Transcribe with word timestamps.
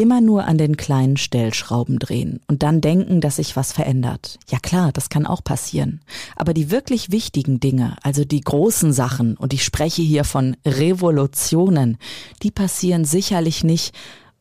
Immer 0.00 0.20
nur 0.20 0.44
an 0.44 0.58
den 0.58 0.76
kleinen 0.76 1.16
Stellschrauben 1.16 1.98
drehen 1.98 2.38
und 2.46 2.62
dann 2.62 2.80
denken, 2.80 3.20
dass 3.20 3.36
sich 3.36 3.56
was 3.56 3.72
verändert. 3.72 4.38
Ja 4.48 4.60
klar, 4.60 4.92
das 4.92 5.08
kann 5.08 5.26
auch 5.26 5.42
passieren. 5.42 6.00
Aber 6.36 6.54
die 6.54 6.70
wirklich 6.70 7.10
wichtigen 7.10 7.58
Dinge, 7.58 7.96
also 8.04 8.24
die 8.24 8.40
großen 8.40 8.92
Sachen, 8.92 9.36
und 9.36 9.52
ich 9.52 9.64
spreche 9.64 10.02
hier 10.02 10.22
von 10.22 10.56
Revolutionen, 10.64 11.98
die 12.44 12.52
passieren 12.52 13.04
sicherlich 13.04 13.64
nicht, 13.64 13.92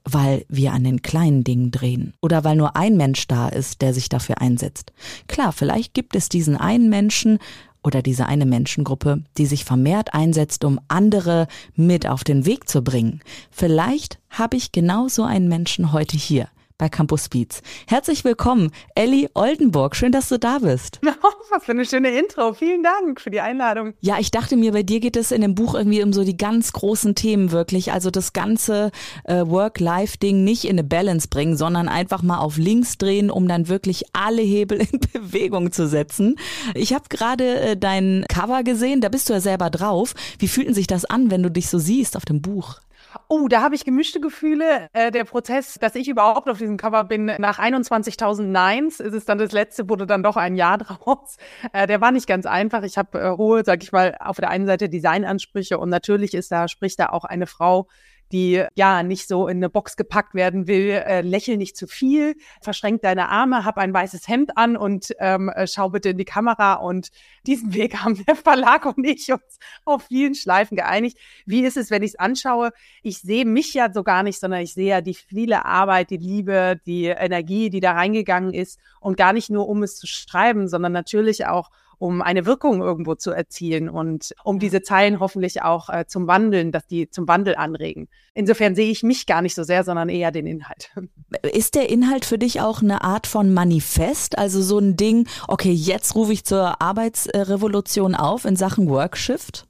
weil 0.03 0.45
wir 0.48 0.73
an 0.73 0.84
den 0.84 1.01
kleinen 1.01 1.43
Dingen 1.43 1.71
drehen 1.71 2.13
oder 2.21 2.43
weil 2.43 2.55
nur 2.55 2.77
ein 2.77 2.95
Mensch 2.95 3.27
da 3.27 3.49
ist, 3.49 3.81
der 3.81 3.95
sich 3.95 4.09
dafür 4.09 4.39
einsetzt. 4.39 4.93
Klar, 5.27 5.51
vielleicht 5.53 5.95
gibt 5.95 6.15
es 6.15 6.29
diesen 6.29 6.55
einen 6.55 6.89
Menschen, 6.89 7.39
oder 7.84 8.02
diese 8.02 8.26
eine 8.26 8.45
Menschengruppe, 8.45 9.23
die 9.38 9.45
sich 9.45 9.66
vermehrt 9.66 10.13
einsetzt, 10.13 10.63
um 10.63 10.80
andere 10.88 11.48
mit 11.76 12.08
auf 12.08 12.23
den 12.23 12.45
Weg 12.45 12.70
zu 12.70 12.84
bringen. 12.84 13.22
Vielleicht 13.52 14.20
habe 14.30 14.58
ich 14.58 14.72
genau 14.72 15.08
so 15.08 15.23
einen 15.23 15.48
Menschen 15.48 15.91
heute 15.91 16.18
hier 16.18 16.48
bei 16.77 16.90
Campus 16.90 17.30
Beats. 17.30 17.62
Herzlich 17.88 18.23
willkommen, 18.23 18.72
Ellie 18.94 19.30
Oldenburg. 19.34 19.95
Schön, 19.95 20.12
dass 20.12 20.30
du 20.30 20.38
da 20.38 20.59
bist. 20.59 20.99
Oh, 21.23 21.34
was 21.49 21.63
für 21.63 21.72
eine 21.72 21.85
schöne 21.85 22.09
Intro. 22.09 22.54
Vielen 22.54 22.84
Dank 22.84 23.20
für 23.20 23.31
die 23.31 23.41
Einladung. 23.41 23.94
Ja, 24.02 24.20
ich 24.20 24.31
dachte 24.31 24.55
mir, 24.55 24.72
bei 24.72 24.84
dir 24.84 24.99
geht 24.99 25.18
es 25.18 25.32
in 25.32 25.41
dem 25.41 25.55
Buch 25.55 25.73
irgendwie 25.73 26.04
um 26.04 26.13
so 26.13 26.23
die 26.23 26.38
ganz 26.38 26.73
großen 26.73 27.16
Themen 27.16 27.52
wirklich. 27.52 27.91
Also 27.91 28.12
das 28.12 28.34
ganze 28.34 28.91
äh, 29.23 29.45
Work-Life-Ding 29.45 30.44
nicht 30.44 30.66
in 30.66 30.71
eine 30.71 30.84
Balance 30.84 31.27
bringen, 31.27 31.57
sondern 31.57 31.90
einfach 31.90 32.21
mal 32.21 32.38
auf 32.38 32.57
links 32.57 32.98
drehen, 32.98 33.32
um 33.32 33.48
dann 33.48 33.68
wirklich 33.68 34.05
alle 34.13 34.41
Hebel 34.41 34.79
in 34.79 34.99
Bewegung 35.13 35.71
zu 35.71 35.88
setzen. 35.88 36.35
Ich 36.76 36.94
habe 36.94 37.05
gerade 37.10 37.60
äh, 37.60 37.77
dein 37.77 38.26
Cover 38.29 38.63
gesehen, 38.63 39.01
da 39.01 39.10
bist 39.10 39.29
du 39.29 39.34
ja 39.34 39.41
selber 39.41 39.70
drauf. 39.70 40.13
Wie 40.38 40.48
fühlt 40.48 40.73
sich 40.76 40.88
das 40.88 41.05
an, 41.05 41.32
wenn 41.32 41.41
du 41.44 41.49
dich 41.49 41.68
so 41.70 41.79
siehst 41.79 42.16
auf 42.16 42.26
dem 42.26 42.41
Buch? 42.41 42.79
Oh, 43.27 43.48
da 43.48 43.62
habe 43.62 43.76
ich 43.76 43.85
gemischte 43.85 44.20
Gefühle. 44.20 44.90
Äh, 44.93 45.12
der 45.12 45.23
Prozess, 45.23 45.76
dass 45.79 45.96
ich 45.96 46.07
überhaupt 46.07 46.49
auf 46.49 46.57
diesem 46.57 46.77
Cover 46.77 47.04
bin, 47.04 47.26
nach 47.26 47.60
21.000 47.60 48.43
Neins 48.43 48.99
ist 48.99 49.13
es 49.13 49.26
dann 49.26 49.37
das 49.37 49.51
letzte, 49.51 49.90
wurde 49.90 50.07
dann 50.07 50.23
doch 50.23 50.37
ein 50.37 50.55
Jahr 50.55 50.77
draus. 50.79 51.38
Äh, 51.73 51.88
der 51.88 52.01
war 52.01 52.12
nicht 52.12 52.27
ganz 52.27 52.45
einfach. 52.45 52.84
Ich 52.84 52.98
habe 52.98 53.20
äh, 53.20 53.38
hohe, 53.38 53.63
sag 53.65 53.84
ich 53.84 53.91
mal, 53.91 54.15
auf 54.20 54.38
der 54.38 54.49
einen 54.49 54.65
Seite 54.65 54.90
Designansprüche 54.90 55.77
und 55.77 55.90
natürlich 55.90 56.34
ist 56.34 56.51
da, 56.51 56.68
spricht 56.68 56.99
da 56.99 57.07
auch 57.10 57.26
eine 57.26 57.48
Frau, 57.48 57.88
die 58.31 58.63
ja 58.75 59.03
nicht 59.03 59.27
so 59.27 59.47
in 59.47 59.57
eine 59.57 59.70
Box 59.70 59.95
gepackt 59.95 60.33
werden 60.33 60.67
will. 60.67 60.89
Äh, 60.91 61.21
lächel 61.21 61.57
nicht 61.57 61.77
zu 61.77 61.87
viel, 61.87 62.35
verschränk 62.61 63.01
deine 63.01 63.29
Arme, 63.29 63.65
hab 63.65 63.77
ein 63.77 63.93
weißes 63.93 64.28
Hemd 64.28 64.57
an 64.57 64.78
und 64.78 65.13
ähm, 65.19 65.50
äh, 65.50 65.67
schau 65.67 65.89
bitte 65.89 66.09
in 66.09 66.17
die 66.17 66.25
Kamera. 66.25 66.73
Und 66.73 67.09
diesen 67.45 67.73
Weg 67.73 67.97
haben 67.97 68.23
der 68.28 68.35
Verlag 68.35 68.85
und 68.85 69.05
ich 69.05 69.31
uns 69.31 69.59
auf 69.85 70.03
vielen 70.03 70.35
Schleifen 70.35 70.75
geeinigt. 70.75 71.17
Wie 71.45 71.61
ist 71.61 71.78
es, 71.78 71.91
wenn 71.91 72.03
ich 72.03 72.11
es 72.11 72.19
anschaue? 72.19 72.72
Ich 73.03 73.19
sehe 73.22 73.45
mich 73.45 73.73
ja 73.73 73.91
so 73.91 74.03
gar 74.03 74.23
nicht, 74.23 74.39
sondern 74.39 74.61
ich 74.61 74.73
sehe 74.73 74.89
ja 74.89 75.01
die 75.01 75.13
viele 75.13 75.66
Arbeit, 75.66 76.09
die 76.09 76.17
Liebe, 76.17 76.79
die 76.85 77.05
Energie, 77.05 77.69
die 77.69 77.79
da 77.79 77.94
reingegangen 77.94 78.53
ist 78.53 78.79
und 79.00 79.17
gar 79.17 79.33
nicht 79.33 79.50
nur 79.50 79.67
um 79.67 79.83
es 79.83 79.97
zu 79.97 80.07
schreiben, 80.07 80.67
sondern 80.67 80.91
natürlich 80.91 81.45
auch 81.45 81.69
um 82.00 82.22
eine 82.22 82.45
Wirkung 82.45 82.81
irgendwo 82.81 83.16
zu 83.16 83.31
erzielen 83.31 83.90
und 83.90 84.34
um 84.44 84.59
diese 84.59 84.81
Zeilen 84.81 85.19
hoffentlich 85.19 85.62
auch 85.62 85.90
äh, 85.90 86.06
zum 86.07 86.28
Wandeln, 86.28 86.72
dass 86.72 86.85
die 86.88 87.09
zum 87.09 87.28
Wandel 87.28 87.56
anregen. 87.56 88.07
Insofern 88.34 88.75
sehe 88.75 88.91
ich 88.91 89.03
mich 89.03 89.25
gar 89.25 89.41
nicht 89.41 89.56
so 89.56 89.63
sehr, 89.63 89.84
sondern 89.84 90.09
eher 90.09 90.31
den 90.31 90.45
Inhalt. 90.45 90.91
Ist 91.53 91.75
der 91.75 91.89
Inhalt 91.89 92.25
für 92.25 92.38
dich 92.38 92.62
auch 92.62 92.81
eine 92.81 93.03
Art 93.03 93.28
von 93.28 93.53
Manifest? 93.53 94.38
Also 94.38 94.62
so 94.62 94.79
ein 94.79 94.95
Ding, 94.95 95.27
okay, 95.47 95.72
jetzt 95.72 96.16
rufe 96.16 96.33
ich 96.33 96.45
zur 96.45 96.81
Arbeitsrevolution 96.81 98.16
auf 98.16 98.45
in 98.45 98.55
Sachen 98.55 98.89
Workshift? 98.89 99.66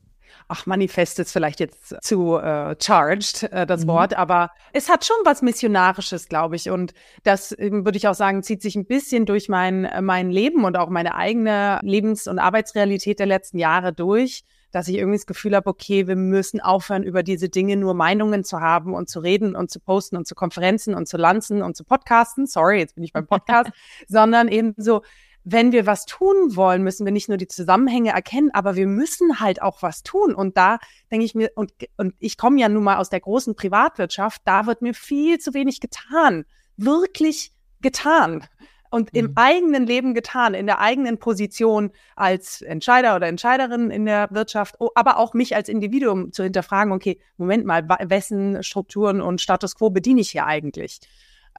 Ach, 0.47 0.65
Manifest 0.65 1.19
ist 1.19 1.31
vielleicht 1.31 1.59
jetzt 1.59 1.95
zu 2.01 2.37
äh, 2.37 2.75
charged, 2.81 3.43
äh, 3.51 3.65
das 3.65 3.83
mhm. 3.83 3.87
Wort, 3.89 4.13
aber 4.17 4.51
es 4.73 4.89
hat 4.89 5.05
schon 5.05 5.17
was 5.25 5.41
Missionarisches, 5.41 6.29
glaube 6.29 6.55
ich. 6.55 6.69
Und 6.69 6.93
das 7.23 7.55
ähm, 7.57 7.85
würde 7.85 7.97
ich 7.97 8.07
auch 8.07 8.15
sagen, 8.15 8.43
zieht 8.43 8.61
sich 8.61 8.75
ein 8.75 8.85
bisschen 8.85 9.25
durch 9.25 9.49
mein, 9.49 9.85
äh, 9.85 10.01
mein 10.01 10.31
Leben 10.31 10.63
und 10.63 10.77
auch 10.77 10.89
meine 10.89 11.15
eigene 11.15 11.79
Lebens- 11.83 12.27
und 12.27 12.39
Arbeitsrealität 12.39 13.19
der 13.19 13.27
letzten 13.27 13.57
Jahre 13.57 13.93
durch 13.93 14.43
dass 14.71 14.87
ich 14.87 14.97
irgendwie 14.97 15.17
das 15.17 15.25
Gefühl 15.25 15.55
habe, 15.55 15.69
okay, 15.69 16.07
wir 16.07 16.15
müssen 16.15 16.59
aufhören, 16.59 17.03
über 17.03 17.23
diese 17.23 17.49
Dinge 17.49 17.77
nur 17.77 17.93
Meinungen 17.93 18.43
zu 18.43 18.59
haben 18.59 18.93
und 18.93 19.09
zu 19.09 19.19
reden 19.19 19.55
und 19.55 19.71
zu 19.71 19.79
posten 19.79 20.17
und 20.17 20.27
zu 20.27 20.35
Konferenzen 20.35 20.93
und 20.93 21.07
zu 21.07 21.17
lanzen 21.17 21.61
und 21.61 21.75
zu 21.77 21.83
podcasten. 21.83 22.45
Sorry, 22.47 22.79
jetzt 22.79 22.95
bin 22.95 23.03
ich 23.03 23.13
beim 23.13 23.27
Podcast, 23.27 23.71
sondern 24.07 24.49
eben 24.49 24.73
so, 24.77 25.01
wenn 25.49 25.71
wir 25.71 25.85
was 25.85 26.05
tun 26.05 26.57
wollen, 26.57 26.83
müssen 26.83 27.05
wir 27.05 27.13
nicht 27.13 27.29
nur 27.29 27.37
die 27.37 27.47
Zusammenhänge 27.47 28.11
erkennen, 28.11 28.49
aber 28.51 28.75
wir 28.75 28.85
müssen 28.85 29.39
halt 29.39 29.61
auch 29.61 29.81
was 29.81 30.03
tun. 30.03 30.35
Und 30.35 30.57
da 30.57 30.77
denke 31.09 31.25
ich 31.25 31.35
mir, 31.35 31.51
und, 31.55 31.71
und 31.95 32.15
ich 32.19 32.37
komme 32.37 32.59
ja 32.59 32.67
nun 32.67 32.83
mal 32.83 32.97
aus 32.97 33.09
der 33.09 33.21
großen 33.21 33.55
Privatwirtschaft, 33.55 34.41
da 34.43 34.65
wird 34.65 34.81
mir 34.81 34.93
viel 34.93 35.39
zu 35.39 35.53
wenig 35.53 35.79
getan. 35.79 36.43
Wirklich 36.75 37.53
getan. 37.81 38.45
Und 38.89 39.15
im 39.15 39.27
mhm. 39.27 39.33
eigenen 39.35 39.85
Leben 39.85 40.13
getan, 40.13 40.53
in 40.53 40.65
der 40.65 40.79
eigenen 40.79 41.17
Position 41.17 41.91
als 42.17 42.61
Entscheider 42.61 43.15
oder 43.15 43.27
Entscheiderin 43.27 43.89
in 43.89 44.05
der 44.05 44.27
Wirtschaft, 44.31 44.75
aber 44.95 45.17
auch 45.17 45.33
mich 45.33 45.55
als 45.55 45.69
Individuum 45.69 46.33
zu 46.33 46.43
hinterfragen, 46.43 46.91
okay, 46.91 47.21
Moment 47.37 47.65
mal, 47.65 47.87
wessen 47.87 48.63
Strukturen 48.63 49.21
und 49.21 49.39
Status 49.39 49.75
quo 49.75 49.91
bediene 49.91 50.19
ich 50.19 50.31
hier 50.31 50.45
eigentlich? 50.45 50.99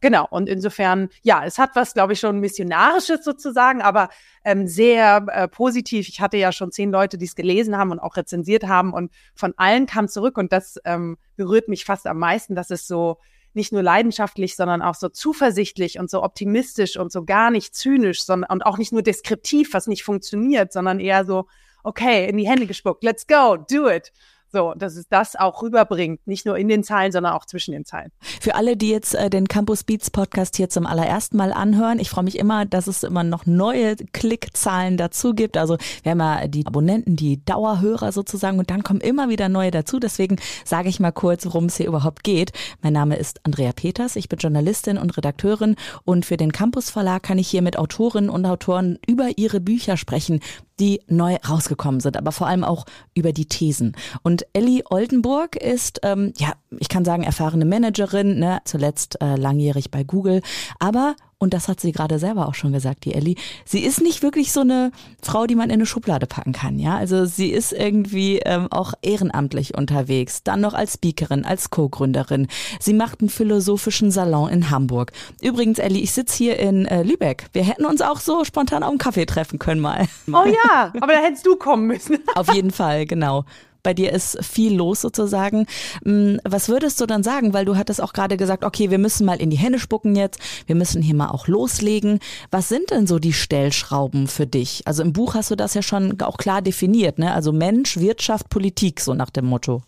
Genau, 0.00 0.26
und 0.30 0.48
insofern, 0.48 1.08
ja, 1.22 1.44
es 1.44 1.58
hat 1.58 1.70
was, 1.74 1.94
glaube 1.94 2.12
ich, 2.12 2.20
schon 2.20 2.40
Missionarisches 2.40 3.24
sozusagen, 3.24 3.82
aber 3.82 4.08
ähm, 4.44 4.66
sehr 4.66 5.24
äh, 5.28 5.48
positiv. 5.48 6.08
Ich 6.08 6.20
hatte 6.20 6.36
ja 6.36 6.52
schon 6.52 6.72
zehn 6.72 6.90
Leute, 6.90 7.18
die 7.18 7.26
es 7.26 7.34
gelesen 7.34 7.76
haben 7.76 7.90
und 7.90 7.98
auch 7.98 8.16
rezensiert 8.16 8.64
haben 8.66 8.92
und 8.92 9.12
von 9.34 9.54
allen 9.56 9.86
kam 9.86 10.08
zurück 10.08 10.38
und 10.38 10.52
das 10.52 10.78
ähm, 10.84 11.18
berührt 11.36 11.68
mich 11.68 11.84
fast 11.84 12.06
am 12.06 12.18
meisten, 12.18 12.54
dass 12.54 12.70
es 12.70 12.86
so 12.86 13.18
nicht 13.54 13.72
nur 13.72 13.82
leidenschaftlich, 13.82 14.56
sondern 14.56 14.82
auch 14.82 14.94
so 14.94 15.08
zuversichtlich 15.08 15.98
und 15.98 16.10
so 16.10 16.22
optimistisch 16.22 16.96
und 16.96 17.10
so 17.10 17.24
gar 17.24 17.50
nicht 17.50 17.74
zynisch, 17.74 18.22
sondern 18.22 18.50
und 18.50 18.62
auch 18.62 18.78
nicht 18.78 18.92
nur 18.92 19.02
deskriptiv, 19.02 19.74
was 19.74 19.86
nicht 19.86 20.04
funktioniert, 20.04 20.72
sondern 20.72 21.00
eher 21.00 21.24
so, 21.24 21.46
okay, 21.82 22.28
in 22.28 22.36
die 22.36 22.48
Hände 22.48 22.66
gespuckt, 22.66 23.02
let's 23.04 23.26
go, 23.26 23.56
do 23.56 23.88
it. 23.88 24.12
So, 24.50 24.72
dass 24.74 24.96
es 24.96 25.06
das 25.08 25.36
auch 25.36 25.62
rüberbringt, 25.62 26.26
nicht 26.26 26.46
nur 26.46 26.56
in 26.56 26.68
den 26.68 26.82
Zeilen, 26.82 27.12
sondern 27.12 27.34
auch 27.34 27.44
zwischen 27.44 27.72
den 27.72 27.84
Zeilen. 27.84 28.10
Für 28.40 28.54
alle, 28.54 28.76
die 28.78 28.88
jetzt 28.88 29.14
äh, 29.14 29.28
den 29.28 29.46
Campus 29.46 29.84
Beats 29.84 30.10
Podcast 30.10 30.56
hier 30.56 30.70
zum 30.70 30.86
allerersten 30.86 31.36
Mal 31.36 31.52
anhören, 31.52 31.98
ich 31.98 32.08
freue 32.08 32.24
mich 32.24 32.38
immer, 32.38 32.64
dass 32.64 32.86
es 32.86 33.02
immer 33.02 33.24
noch 33.24 33.44
neue 33.44 33.96
Klickzahlen 33.96 34.96
dazu 34.96 35.34
gibt. 35.34 35.58
Also 35.58 35.76
wir 36.02 36.12
haben 36.12 36.20
ja 36.20 36.48
die 36.48 36.66
Abonnenten, 36.66 37.14
die 37.14 37.44
Dauerhörer 37.44 38.10
sozusagen 38.10 38.58
und 38.58 38.70
dann 38.70 38.82
kommen 38.82 39.02
immer 39.02 39.28
wieder 39.28 39.50
neue 39.50 39.70
dazu. 39.70 39.98
Deswegen 39.98 40.36
sage 40.64 40.88
ich 40.88 40.98
mal 40.98 41.12
kurz, 41.12 41.44
worum 41.44 41.66
es 41.66 41.76
hier 41.76 41.86
überhaupt 41.86 42.24
geht. 42.24 42.52
Mein 42.80 42.94
Name 42.94 43.16
ist 43.16 43.40
Andrea 43.44 43.72
Peters, 43.72 44.16
ich 44.16 44.30
bin 44.30 44.38
Journalistin 44.38 44.96
und 44.96 45.16
Redakteurin 45.16 45.76
und 46.04 46.24
für 46.24 46.38
den 46.38 46.52
Campus 46.52 46.88
Verlag 46.88 47.22
kann 47.22 47.38
ich 47.38 47.48
hier 47.48 47.62
mit 47.62 47.78
Autorinnen 47.78 48.30
und 48.30 48.46
Autoren 48.46 48.98
über 49.06 49.28
ihre 49.36 49.60
Bücher 49.60 49.98
sprechen, 49.98 50.40
die 50.80 51.00
neu 51.08 51.36
rausgekommen 51.48 52.00
sind, 52.00 52.16
aber 52.16 52.32
vor 52.32 52.46
allem 52.46 52.64
auch 52.64 52.86
über 53.14 53.32
die 53.32 53.46
Thesen. 53.46 53.96
Und 54.22 54.46
Ellie 54.52 54.82
Oldenburg 54.90 55.56
ist, 55.56 56.00
ähm, 56.02 56.32
ja, 56.38 56.52
ich 56.78 56.88
kann 56.88 57.04
sagen, 57.04 57.22
erfahrene 57.22 57.64
Managerin, 57.64 58.38
ne, 58.38 58.60
zuletzt 58.64 59.20
äh, 59.20 59.36
langjährig 59.36 59.90
bei 59.90 60.04
Google, 60.04 60.42
aber 60.78 61.16
und 61.38 61.54
das 61.54 61.68
hat 61.68 61.80
sie 61.80 61.92
gerade 61.92 62.18
selber 62.18 62.48
auch 62.48 62.54
schon 62.54 62.72
gesagt, 62.72 63.04
die 63.04 63.14
Ellie, 63.14 63.36
sie 63.64 63.84
ist 63.84 64.00
nicht 64.00 64.22
wirklich 64.22 64.52
so 64.52 64.60
eine 64.60 64.90
Frau, 65.22 65.46
die 65.46 65.54
man 65.54 65.70
in 65.70 65.74
eine 65.74 65.86
Schublade 65.86 66.26
packen 66.26 66.52
kann, 66.52 66.78
ja. 66.78 66.96
Also 66.96 67.26
sie 67.26 67.50
ist 67.50 67.72
irgendwie 67.72 68.38
ähm, 68.38 68.66
auch 68.70 68.94
ehrenamtlich 69.02 69.76
unterwegs, 69.76 70.42
dann 70.42 70.60
noch 70.60 70.74
als 70.74 70.94
Speakerin, 70.94 71.44
als 71.44 71.70
Co-Gründerin. 71.70 72.48
Sie 72.80 72.92
macht 72.92 73.20
einen 73.20 73.30
philosophischen 73.30 74.10
Salon 74.10 74.50
in 74.50 74.70
Hamburg. 74.70 75.12
Übrigens, 75.40 75.78
Ellie, 75.78 76.02
ich 76.02 76.12
sitze 76.12 76.36
hier 76.36 76.58
in 76.58 76.86
äh, 76.86 77.04
Lübeck. 77.04 77.46
Wir 77.52 77.62
hätten 77.62 77.86
uns 77.86 78.02
auch 78.02 78.18
so 78.18 78.44
spontan 78.44 78.82
auf 78.82 78.90
einen 78.90 78.98
Kaffee 78.98 79.26
treffen 79.26 79.58
können 79.58 79.80
mal. 79.80 80.06
Oh 80.28 80.44
ja, 80.46 80.92
aber 81.00 81.12
da 81.12 81.20
hättest 81.20 81.46
du 81.46 81.56
kommen 81.56 81.86
müssen. 81.86 82.18
auf 82.34 82.52
jeden 82.52 82.70
Fall, 82.70 83.06
genau 83.06 83.44
bei 83.82 83.94
dir 83.94 84.12
ist 84.12 84.44
viel 84.44 84.74
los 84.74 85.00
sozusagen. 85.00 85.66
Mm, 86.04 86.36
was 86.44 86.68
würdest 86.68 87.00
du 87.00 87.06
dann 87.06 87.22
sagen? 87.22 87.52
Weil 87.52 87.64
du 87.64 87.76
hattest 87.76 88.02
auch 88.02 88.12
gerade 88.12 88.36
gesagt, 88.36 88.64
okay, 88.64 88.90
wir 88.90 88.98
müssen 88.98 89.24
mal 89.24 89.40
in 89.40 89.50
die 89.50 89.58
Hände 89.58 89.78
spucken 89.78 90.16
jetzt, 90.16 90.38
wir 90.66 90.74
müssen 90.74 91.02
hier 91.02 91.14
mal 91.14 91.30
auch 91.30 91.48
loslegen. 91.48 92.20
Was 92.50 92.68
sind 92.68 92.90
denn 92.90 93.06
so 93.06 93.18
die 93.18 93.32
Stellschrauben 93.32 94.26
für 94.26 94.46
dich? 94.46 94.82
Also 94.86 95.02
im 95.02 95.12
Buch 95.12 95.34
hast 95.34 95.50
du 95.50 95.56
das 95.56 95.74
ja 95.74 95.82
schon 95.82 96.20
auch 96.20 96.36
klar 96.36 96.62
definiert, 96.62 97.18
ne? 97.18 97.32
Also 97.32 97.52
Mensch, 97.52 97.98
Wirtschaft, 97.98 98.48
Politik, 98.48 99.00
so 99.00 99.14
nach 99.14 99.30
dem 99.30 99.46
Motto. 99.46 99.82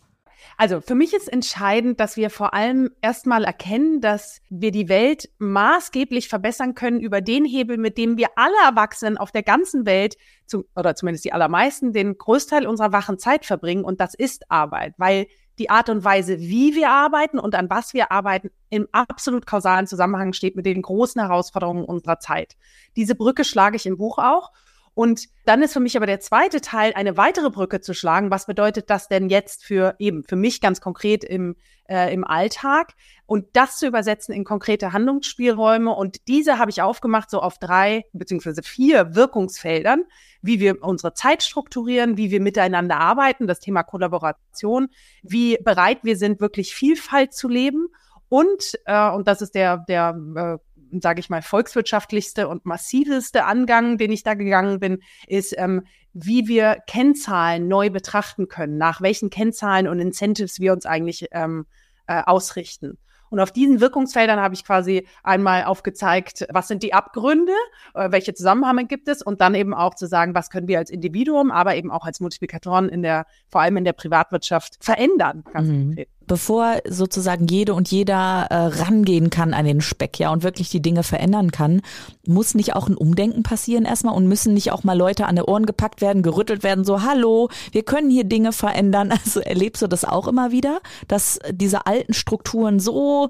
Also 0.60 0.82
für 0.82 0.94
mich 0.94 1.14
ist 1.14 1.32
entscheidend, 1.32 2.00
dass 2.00 2.18
wir 2.18 2.28
vor 2.28 2.52
allem 2.52 2.90
erstmal 3.00 3.44
erkennen, 3.44 4.02
dass 4.02 4.42
wir 4.50 4.72
die 4.72 4.90
Welt 4.90 5.30
maßgeblich 5.38 6.28
verbessern 6.28 6.74
können 6.74 7.00
über 7.00 7.22
den 7.22 7.46
Hebel, 7.46 7.78
mit 7.78 7.96
dem 7.96 8.18
wir 8.18 8.28
alle 8.36 8.56
Erwachsenen 8.66 9.16
auf 9.16 9.32
der 9.32 9.42
ganzen 9.42 9.86
Welt, 9.86 10.18
zu, 10.44 10.66
oder 10.76 10.94
zumindest 10.94 11.24
die 11.24 11.32
allermeisten, 11.32 11.94
den 11.94 12.18
Großteil 12.18 12.66
unserer 12.66 12.92
wachen 12.92 13.18
Zeit 13.18 13.46
verbringen. 13.46 13.84
Und 13.84 14.02
das 14.02 14.12
ist 14.12 14.50
Arbeit, 14.50 14.92
weil 14.98 15.28
die 15.58 15.70
Art 15.70 15.88
und 15.88 16.04
Weise, 16.04 16.38
wie 16.40 16.74
wir 16.74 16.90
arbeiten 16.90 17.38
und 17.38 17.54
an 17.54 17.70
was 17.70 17.94
wir 17.94 18.12
arbeiten, 18.12 18.50
im 18.68 18.86
absolut 18.92 19.46
kausalen 19.46 19.86
Zusammenhang 19.86 20.34
steht 20.34 20.56
mit 20.56 20.66
den 20.66 20.82
großen 20.82 21.22
Herausforderungen 21.22 21.86
unserer 21.86 22.18
Zeit. 22.18 22.58
Diese 22.96 23.14
Brücke 23.14 23.44
schlage 23.44 23.76
ich 23.76 23.86
im 23.86 23.96
Buch 23.96 24.18
auch. 24.18 24.50
Und 25.00 25.28
dann 25.46 25.62
ist 25.62 25.72
für 25.72 25.80
mich 25.80 25.96
aber 25.96 26.04
der 26.04 26.20
zweite 26.20 26.60
Teil, 26.60 26.92
eine 26.94 27.16
weitere 27.16 27.48
Brücke 27.48 27.80
zu 27.80 27.94
schlagen. 27.94 28.30
Was 28.30 28.44
bedeutet 28.44 28.90
das 28.90 29.08
denn 29.08 29.30
jetzt 29.30 29.64
für 29.64 29.94
eben, 29.98 30.24
für 30.24 30.36
mich 30.36 30.60
ganz 30.60 30.82
konkret 30.82 31.24
im, 31.24 31.56
äh, 31.88 32.12
im 32.12 32.22
Alltag? 32.22 32.92
Und 33.24 33.46
das 33.54 33.78
zu 33.78 33.86
übersetzen 33.86 34.34
in 34.34 34.44
konkrete 34.44 34.92
Handlungsspielräume. 34.92 35.90
Und 35.90 36.28
diese 36.28 36.58
habe 36.58 36.70
ich 36.70 36.82
aufgemacht 36.82 37.30
so 37.30 37.40
auf 37.40 37.56
drei 37.56 38.04
beziehungsweise 38.12 38.62
vier 38.62 39.14
Wirkungsfeldern, 39.14 40.04
wie 40.42 40.60
wir 40.60 40.82
unsere 40.82 41.14
Zeit 41.14 41.42
strukturieren, 41.42 42.18
wie 42.18 42.30
wir 42.30 42.42
miteinander 42.42 42.98
arbeiten, 42.98 43.46
das 43.46 43.60
Thema 43.60 43.82
Kollaboration, 43.84 44.90
wie 45.22 45.56
bereit 45.64 46.00
wir 46.02 46.18
sind, 46.18 46.42
wirklich 46.42 46.74
Vielfalt 46.74 47.32
zu 47.32 47.48
leben. 47.48 47.88
Und, 48.28 48.78
äh, 48.84 49.10
und 49.10 49.26
das 49.26 49.40
ist 49.40 49.54
der, 49.54 49.78
der 49.78 50.14
äh, 50.36 50.58
sage 51.00 51.20
ich 51.20 51.30
mal, 51.30 51.42
volkswirtschaftlichste 51.42 52.48
und 52.48 52.66
massiveste 52.66 53.44
Angang, 53.44 53.98
den 53.98 54.10
ich 54.10 54.22
da 54.22 54.34
gegangen 54.34 54.80
bin, 54.80 55.02
ist, 55.26 55.54
ähm, 55.56 55.84
wie 56.12 56.48
wir 56.48 56.78
Kennzahlen 56.86 57.68
neu 57.68 57.90
betrachten 57.90 58.48
können, 58.48 58.78
nach 58.78 59.00
welchen 59.00 59.30
Kennzahlen 59.30 59.86
und 59.86 60.00
Incentives 60.00 60.58
wir 60.58 60.72
uns 60.72 60.86
eigentlich 60.86 61.28
ähm, 61.32 61.66
äh, 62.06 62.22
ausrichten. 62.24 62.98
Und 63.30 63.38
auf 63.38 63.52
diesen 63.52 63.80
Wirkungsfeldern 63.80 64.40
habe 64.40 64.54
ich 64.54 64.64
quasi 64.64 65.06
einmal 65.22 65.64
aufgezeigt, 65.64 66.46
was 66.50 66.66
sind 66.66 66.82
die 66.82 66.92
Abgründe, 66.92 67.52
äh, 67.94 68.10
welche 68.10 68.34
Zusammenhänge 68.34 68.86
gibt 68.86 69.06
es 69.06 69.22
und 69.22 69.40
dann 69.40 69.54
eben 69.54 69.72
auch 69.72 69.94
zu 69.94 70.06
sagen, 70.06 70.34
was 70.34 70.50
können 70.50 70.66
wir 70.66 70.78
als 70.78 70.90
Individuum, 70.90 71.52
aber 71.52 71.76
eben 71.76 71.92
auch 71.92 72.04
als 72.04 72.18
Multiplikatoren 72.18 72.88
in 72.88 73.02
der, 73.02 73.26
vor 73.48 73.60
allem 73.60 73.76
in 73.76 73.84
der 73.84 73.92
Privatwirtschaft 73.92 74.84
verändern. 74.84 75.44
Ganz 75.52 75.68
mhm. 75.68 75.86
konkret 75.86 76.08
bevor 76.30 76.76
sozusagen 76.88 77.48
jede 77.48 77.74
und 77.74 77.90
jeder 77.90 78.46
äh, 78.50 78.54
rangehen 78.54 79.30
kann 79.30 79.52
an 79.52 79.64
den 79.64 79.80
Speck, 79.80 80.20
ja, 80.20 80.30
und 80.30 80.44
wirklich 80.44 80.70
die 80.70 80.80
Dinge 80.80 81.02
verändern 81.02 81.50
kann, 81.50 81.82
muss 82.24 82.54
nicht 82.54 82.76
auch 82.76 82.88
ein 82.88 82.96
Umdenken 82.96 83.42
passieren 83.42 83.84
erstmal 83.84 84.14
und 84.14 84.28
müssen 84.28 84.54
nicht 84.54 84.70
auch 84.70 84.84
mal 84.84 84.96
Leute 84.96 85.26
an 85.26 85.34
die 85.34 85.42
Ohren 85.42 85.66
gepackt 85.66 86.00
werden, 86.00 86.22
gerüttelt 86.22 86.62
werden, 86.62 86.84
so, 86.84 87.02
hallo, 87.02 87.48
wir 87.72 87.82
können 87.82 88.10
hier 88.10 88.22
Dinge 88.22 88.52
verändern. 88.52 89.12
Also 89.30 89.40
erlebst 89.40 89.82
du 89.82 89.86
das 89.86 90.04
auch 90.04 90.28
immer 90.28 90.52
wieder, 90.52 90.80
dass 91.08 91.40
diese 91.50 91.86
alten 91.86 92.14
Strukturen 92.14 92.78
so, 92.78 93.28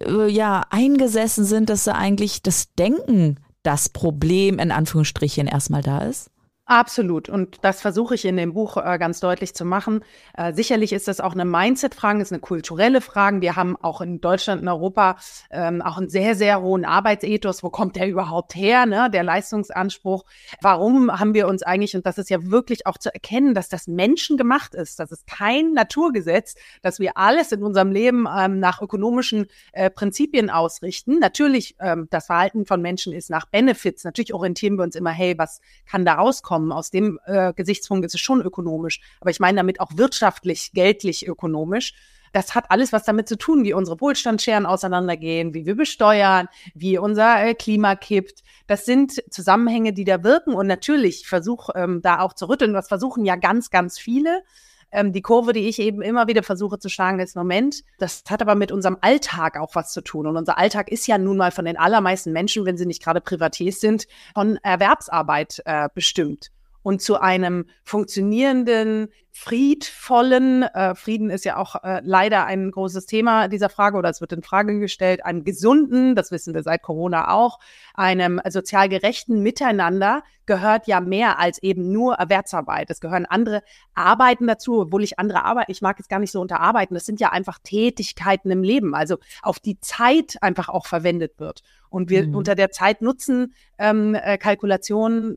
äh, 0.00 0.28
ja, 0.28 0.62
eingesessen 0.70 1.44
sind, 1.44 1.68
dass 1.70 1.84
sie 1.84 1.94
eigentlich 1.94 2.42
das 2.42 2.72
Denken 2.74 3.40
das 3.64 3.88
Problem 3.88 4.60
in 4.60 4.70
Anführungsstrichen 4.70 5.48
erstmal 5.48 5.82
da 5.82 5.98
ist? 5.98 6.30
Absolut. 6.70 7.30
Und 7.30 7.64
das 7.64 7.80
versuche 7.80 8.14
ich 8.14 8.26
in 8.26 8.36
dem 8.36 8.52
Buch 8.52 8.76
äh, 8.76 8.98
ganz 8.98 9.20
deutlich 9.20 9.54
zu 9.54 9.64
machen. 9.64 10.04
Äh, 10.36 10.52
sicherlich 10.52 10.92
ist 10.92 11.08
das 11.08 11.18
auch 11.18 11.32
eine 11.32 11.46
Mindset-Frage, 11.46 12.20
ist 12.20 12.30
eine 12.30 12.42
kulturelle 12.42 13.00
Frage. 13.00 13.40
Wir 13.40 13.56
haben 13.56 13.74
auch 13.76 14.02
in 14.02 14.20
Deutschland 14.20 14.60
und 14.60 14.68
Europa 14.68 15.16
ähm, 15.50 15.80
auch 15.80 15.96
einen 15.96 16.10
sehr, 16.10 16.34
sehr 16.34 16.60
hohen 16.60 16.84
Arbeitsethos. 16.84 17.62
Wo 17.62 17.70
kommt 17.70 17.96
der 17.96 18.06
überhaupt 18.06 18.54
her, 18.54 18.84
ne? 18.84 19.08
der 19.10 19.22
Leistungsanspruch? 19.22 20.26
Warum 20.60 21.10
haben 21.18 21.32
wir 21.32 21.48
uns 21.48 21.62
eigentlich, 21.62 21.96
und 21.96 22.04
das 22.04 22.18
ist 22.18 22.28
ja 22.28 22.50
wirklich 22.50 22.86
auch 22.86 22.98
zu 22.98 23.14
erkennen, 23.14 23.54
dass 23.54 23.70
das 23.70 23.86
Menschen 23.86 24.36
gemacht 24.36 24.74
ist. 24.74 25.00
Das 25.00 25.10
ist 25.10 25.26
kein 25.26 25.72
Naturgesetz, 25.72 26.54
dass 26.82 27.00
wir 27.00 27.16
alles 27.16 27.50
in 27.50 27.62
unserem 27.62 27.92
Leben 27.92 28.26
ähm, 28.30 28.60
nach 28.60 28.82
ökonomischen 28.82 29.46
äh, 29.72 29.88
Prinzipien 29.88 30.50
ausrichten. 30.50 31.18
Natürlich, 31.18 31.76
ähm, 31.80 32.08
das 32.10 32.26
Verhalten 32.26 32.66
von 32.66 32.82
Menschen 32.82 33.14
ist 33.14 33.30
nach 33.30 33.46
Benefits. 33.46 34.04
Natürlich 34.04 34.34
orientieren 34.34 34.76
wir 34.76 34.82
uns 34.82 34.96
immer, 34.96 35.12
hey, 35.12 35.38
was 35.38 35.62
kann 35.86 36.04
da 36.04 36.16
rauskommen? 36.16 36.57
Kommen. 36.58 36.72
Aus 36.72 36.90
dem 36.90 37.18
äh, 37.26 37.52
Gesichtspunkt 37.54 38.04
ist 38.04 38.14
es 38.14 38.20
schon 38.20 38.42
ökonomisch. 38.42 39.00
Aber 39.20 39.30
ich 39.30 39.40
meine 39.40 39.58
damit 39.58 39.80
auch 39.80 39.92
wirtschaftlich, 39.94 40.72
geldlich 40.72 41.26
ökonomisch. 41.26 41.94
Das 42.32 42.54
hat 42.54 42.70
alles 42.70 42.92
was 42.92 43.04
damit 43.04 43.26
zu 43.26 43.38
tun, 43.38 43.64
wie 43.64 43.72
unsere 43.72 44.00
Wohlstandsscheren 44.00 44.66
auseinandergehen, 44.66 45.54
wie 45.54 45.64
wir 45.64 45.76
besteuern, 45.76 46.48
wie 46.74 46.98
unser 46.98 47.42
äh, 47.42 47.54
Klima 47.54 47.94
kippt. 47.94 48.42
Das 48.66 48.84
sind 48.84 49.22
Zusammenhänge, 49.32 49.94
die 49.94 50.04
da 50.04 50.22
wirken. 50.22 50.52
Und 50.54 50.66
natürlich, 50.66 51.26
versuche 51.26 51.72
ähm, 51.74 52.02
da 52.02 52.20
auch 52.20 52.34
zu 52.34 52.48
rütteln. 52.48 52.74
Das 52.74 52.88
versuchen 52.88 53.24
ja 53.24 53.36
ganz, 53.36 53.70
ganz 53.70 53.98
viele. 53.98 54.42
Ähm, 54.90 55.12
die 55.12 55.22
Kurve, 55.22 55.52
die 55.52 55.68
ich 55.68 55.78
eben 55.78 56.02
immer 56.02 56.28
wieder 56.28 56.42
versuche 56.42 56.78
zu 56.78 56.88
schlagen, 56.88 57.20
ist 57.20 57.36
Moment. 57.36 57.82
Das 57.98 58.22
hat 58.28 58.42
aber 58.42 58.54
mit 58.54 58.72
unserem 58.72 58.98
Alltag 59.00 59.58
auch 59.58 59.74
was 59.74 59.92
zu 59.92 60.00
tun. 60.00 60.26
Und 60.26 60.36
unser 60.36 60.58
Alltag 60.58 60.90
ist 60.90 61.06
ja 61.06 61.18
nun 61.18 61.36
mal 61.36 61.50
von 61.50 61.64
den 61.64 61.76
allermeisten 61.76 62.32
Menschen, 62.32 62.64
wenn 62.64 62.76
sie 62.76 62.86
nicht 62.86 63.02
gerade 63.02 63.20
Privatiers 63.20 63.80
sind, 63.80 64.06
von 64.34 64.58
Erwerbsarbeit 64.62 65.62
äh, 65.64 65.88
bestimmt 65.94 66.50
und 66.82 67.02
zu 67.02 67.20
einem 67.20 67.66
funktionierenden, 67.84 69.08
friedvollen, 69.30 70.62
äh, 70.64 70.94
Frieden 70.96 71.30
ist 71.30 71.44
ja 71.44 71.56
auch 71.56 71.76
äh, 71.84 72.00
leider 72.02 72.44
ein 72.46 72.70
großes 72.70 73.06
Thema 73.06 73.46
dieser 73.46 73.68
Frage 73.68 73.96
oder 73.96 74.10
es 74.10 74.20
wird 74.20 74.32
in 74.32 74.42
Frage 74.42 74.80
gestellt, 74.80 75.24
einem 75.24 75.44
gesunden, 75.44 76.16
das 76.16 76.32
wissen 76.32 76.54
wir 76.54 76.62
seit 76.62 76.82
Corona 76.82 77.30
auch, 77.30 77.60
einem 77.94 78.40
sozial 78.48 78.88
gerechten 78.88 79.42
Miteinander 79.42 80.22
gehört 80.46 80.88
ja 80.88 81.00
mehr 81.00 81.38
als 81.38 81.62
eben 81.62 81.92
nur 81.92 82.14
Erwerbsarbeit. 82.14 82.90
Es 82.90 83.00
gehören 83.00 83.26
andere 83.26 83.62
Arbeiten 83.94 84.48
dazu, 84.48 84.80
obwohl 84.80 85.04
ich 85.04 85.18
andere 85.18 85.44
Arbeit, 85.44 85.66
ich 85.68 85.82
mag 85.82 86.00
es 86.00 86.08
gar 86.08 86.18
nicht 86.18 86.32
so 86.32 86.40
unterarbeiten. 86.40 86.94
Das 86.94 87.06
sind 87.06 87.20
ja 87.20 87.30
einfach 87.30 87.58
Tätigkeiten 87.62 88.50
im 88.50 88.64
Leben, 88.64 88.94
also 88.94 89.18
auf 89.42 89.60
die 89.60 89.78
Zeit 89.78 90.38
einfach 90.40 90.68
auch 90.68 90.86
verwendet 90.86 91.38
wird. 91.38 91.62
Und 91.90 92.10
wir 92.10 92.26
mhm. 92.26 92.34
unter 92.34 92.54
der 92.54 92.70
Zeit 92.70 93.02
nutzen 93.02 93.54
ähm, 93.78 94.14
äh, 94.14 94.38
Kalkulationen 94.38 95.36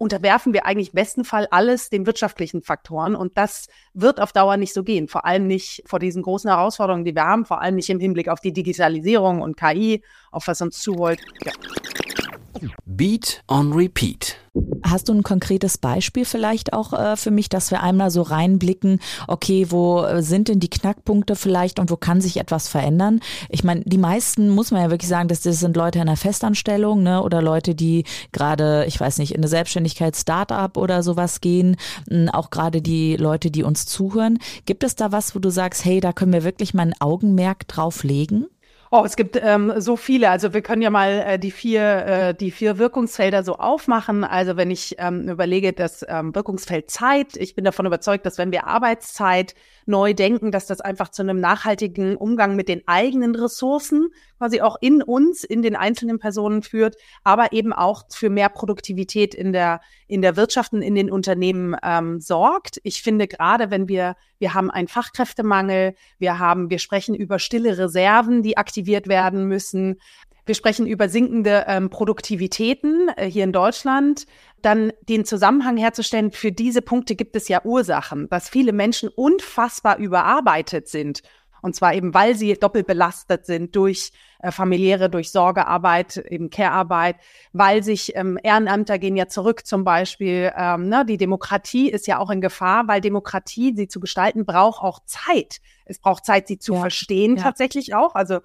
unterwerfen 0.00 0.54
wir 0.54 0.64
eigentlich 0.64 0.88
im 0.88 0.94
besten 0.94 1.24
Fall 1.24 1.46
alles 1.50 1.90
den 1.90 2.06
wirtschaftlichen 2.06 2.62
Faktoren. 2.62 3.14
Und 3.14 3.36
das 3.36 3.68
wird 3.92 4.18
auf 4.18 4.32
Dauer 4.32 4.56
nicht 4.56 4.72
so 4.72 4.82
gehen. 4.82 5.08
Vor 5.08 5.26
allem 5.26 5.46
nicht 5.46 5.82
vor 5.84 5.98
diesen 5.98 6.22
großen 6.22 6.48
Herausforderungen, 6.48 7.04
die 7.04 7.14
wir 7.14 7.24
haben, 7.24 7.44
vor 7.44 7.60
allem 7.60 7.76
nicht 7.76 7.90
im 7.90 8.00
Hinblick 8.00 8.28
auf 8.28 8.40
die 8.40 8.54
Digitalisierung 8.54 9.42
und 9.42 9.58
KI, 9.58 10.02
auf 10.30 10.46
was 10.48 10.62
uns 10.62 10.80
zuholt. 10.80 11.20
Ja. 11.44 11.52
Beat 12.84 13.42
on 13.48 13.72
Repeat. 13.72 14.36
Hast 14.82 15.08
du 15.08 15.12
ein 15.12 15.22
konkretes 15.22 15.78
Beispiel 15.78 16.24
vielleicht 16.24 16.72
auch 16.72 16.92
äh, 16.92 17.16
für 17.16 17.30
mich, 17.30 17.48
dass 17.48 17.70
wir 17.70 17.82
einmal 17.82 18.10
so 18.10 18.22
reinblicken, 18.22 19.00
okay, 19.28 19.66
wo 19.70 20.02
äh, 20.02 20.22
sind 20.22 20.48
denn 20.48 20.58
die 20.58 20.70
Knackpunkte 20.70 21.36
vielleicht 21.36 21.78
und 21.78 21.90
wo 21.90 21.96
kann 21.96 22.20
sich 22.20 22.38
etwas 22.38 22.66
verändern? 22.66 23.20
Ich 23.48 23.62
meine, 23.62 23.82
die 23.84 23.98
meisten, 23.98 24.48
muss 24.50 24.72
man 24.72 24.82
ja 24.82 24.90
wirklich 24.90 25.08
sagen, 25.08 25.28
dass 25.28 25.42
das 25.42 25.60
sind 25.60 25.76
Leute 25.76 25.98
in 26.00 26.08
einer 26.08 26.16
Festanstellung 26.16 27.02
ne, 27.02 27.22
oder 27.22 27.42
Leute, 27.42 27.74
die 27.76 28.04
gerade, 28.32 28.84
ich 28.86 28.98
weiß 28.98 29.18
nicht, 29.18 29.32
in 29.32 29.40
eine 29.40 29.48
Selbstständigkeit, 29.48 30.16
Startup 30.16 30.76
oder 30.76 31.02
sowas 31.04 31.40
gehen, 31.40 31.76
auch 32.32 32.50
gerade 32.50 32.82
die 32.82 33.16
Leute, 33.16 33.50
die 33.50 33.62
uns 33.62 33.86
zuhören. 33.86 34.38
Gibt 34.66 34.82
es 34.82 34.96
da 34.96 35.12
was, 35.12 35.34
wo 35.34 35.38
du 35.38 35.50
sagst, 35.50 35.84
hey, 35.84 36.00
da 36.00 36.12
können 36.12 36.32
wir 36.32 36.42
wirklich 36.42 36.74
mal 36.74 36.82
ein 36.82 37.00
Augenmerk 37.00 37.68
drauf 37.68 38.02
legen? 38.02 38.46
Oh, 38.92 39.04
es 39.04 39.14
gibt 39.14 39.36
ähm, 39.40 39.72
so 39.76 39.96
viele. 39.96 40.30
Also 40.30 40.52
wir 40.52 40.62
können 40.62 40.82
ja 40.82 40.90
mal 40.90 41.22
äh, 41.24 41.38
die 41.38 41.52
vier 41.52 41.82
äh, 42.06 42.34
die 42.34 42.50
vier 42.50 42.76
Wirkungsfelder 42.76 43.44
so 43.44 43.54
aufmachen. 43.54 44.24
Also 44.24 44.56
wenn 44.56 44.68
ich 44.72 44.96
ähm, 44.98 45.28
überlege, 45.28 45.72
das 45.72 46.04
ähm, 46.08 46.34
Wirkungsfeld 46.34 46.90
Zeit, 46.90 47.36
ich 47.36 47.54
bin 47.54 47.64
davon 47.64 47.86
überzeugt, 47.86 48.26
dass 48.26 48.36
wenn 48.36 48.50
wir 48.50 48.66
Arbeitszeit 48.66 49.54
neu 49.86 50.12
denken, 50.12 50.50
dass 50.50 50.66
das 50.66 50.80
einfach 50.80 51.10
zu 51.10 51.22
einem 51.22 51.38
nachhaltigen 51.38 52.16
Umgang 52.16 52.56
mit 52.56 52.68
den 52.68 52.82
eigenen 52.88 53.36
Ressourcen 53.36 54.10
quasi 54.40 54.62
auch 54.62 54.76
in 54.80 55.02
uns, 55.02 55.44
in 55.44 55.60
den 55.60 55.76
einzelnen 55.76 56.18
Personen 56.18 56.62
führt, 56.62 56.96
aber 57.24 57.52
eben 57.52 57.74
auch 57.74 58.04
für 58.10 58.30
mehr 58.30 58.48
Produktivität 58.48 59.34
in 59.34 59.52
der, 59.52 59.82
in 60.06 60.22
der 60.22 60.34
Wirtschaft 60.36 60.72
und 60.72 60.80
in 60.80 60.94
den 60.94 61.10
Unternehmen 61.10 61.76
ähm, 61.82 62.20
sorgt. 62.20 62.80
Ich 62.82 63.02
finde 63.02 63.28
gerade, 63.28 63.70
wenn 63.70 63.86
wir, 63.86 64.16
wir 64.38 64.54
haben 64.54 64.70
einen 64.70 64.88
Fachkräftemangel, 64.88 65.94
wir 66.18 66.38
haben, 66.38 66.70
wir 66.70 66.78
sprechen 66.78 67.14
über 67.14 67.38
stille 67.38 67.76
Reserven, 67.76 68.42
die 68.42 68.56
aktiviert 68.56 69.08
werden 69.08 69.44
müssen. 69.46 70.00
Wir 70.46 70.54
sprechen 70.54 70.86
über 70.86 71.10
sinkende 71.10 71.66
ähm, 71.68 71.90
Produktivitäten 71.90 73.10
äh, 73.16 73.26
hier 73.26 73.44
in 73.44 73.52
Deutschland. 73.52 74.24
Dann 74.62 74.90
den 75.06 75.26
Zusammenhang 75.26 75.76
herzustellen, 75.76 76.32
für 76.32 76.50
diese 76.50 76.80
Punkte 76.80 77.14
gibt 77.14 77.36
es 77.36 77.48
ja 77.48 77.62
Ursachen, 77.62 78.26
dass 78.30 78.48
viele 78.48 78.72
Menschen 78.72 79.10
unfassbar 79.10 79.98
überarbeitet 79.98 80.88
sind. 80.88 81.20
Und 81.62 81.74
zwar 81.74 81.94
eben, 81.94 82.14
weil 82.14 82.34
sie 82.34 82.54
doppelt 82.54 82.86
belastet 82.86 83.46
sind 83.46 83.76
durch 83.76 84.12
äh, 84.40 84.50
familiäre, 84.50 85.10
durch 85.10 85.30
Sorgearbeit, 85.30 86.16
eben 86.16 86.50
Care-Arbeit, 86.50 87.16
weil 87.52 87.82
sich 87.82 88.16
ähm, 88.16 88.38
Ehrenamter 88.42 88.98
gehen 88.98 89.16
ja 89.16 89.28
zurück 89.28 89.66
zum 89.66 89.84
Beispiel. 89.84 90.52
Ähm, 90.56 90.88
ne, 90.88 91.04
die 91.04 91.16
Demokratie 91.16 91.90
ist 91.90 92.06
ja 92.06 92.18
auch 92.18 92.30
in 92.30 92.40
Gefahr, 92.40 92.88
weil 92.88 93.00
Demokratie, 93.00 93.74
sie 93.76 93.88
zu 93.88 94.00
gestalten, 94.00 94.46
braucht 94.46 94.82
auch 94.82 95.00
Zeit. 95.04 95.60
Es 95.84 95.98
braucht 95.98 96.24
Zeit, 96.24 96.48
sie 96.48 96.58
zu 96.58 96.74
ja. 96.74 96.80
verstehen 96.80 97.36
ja. 97.36 97.42
tatsächlich 97.42 97.94
auch. 97.94 98.14
Also 98.14 98.40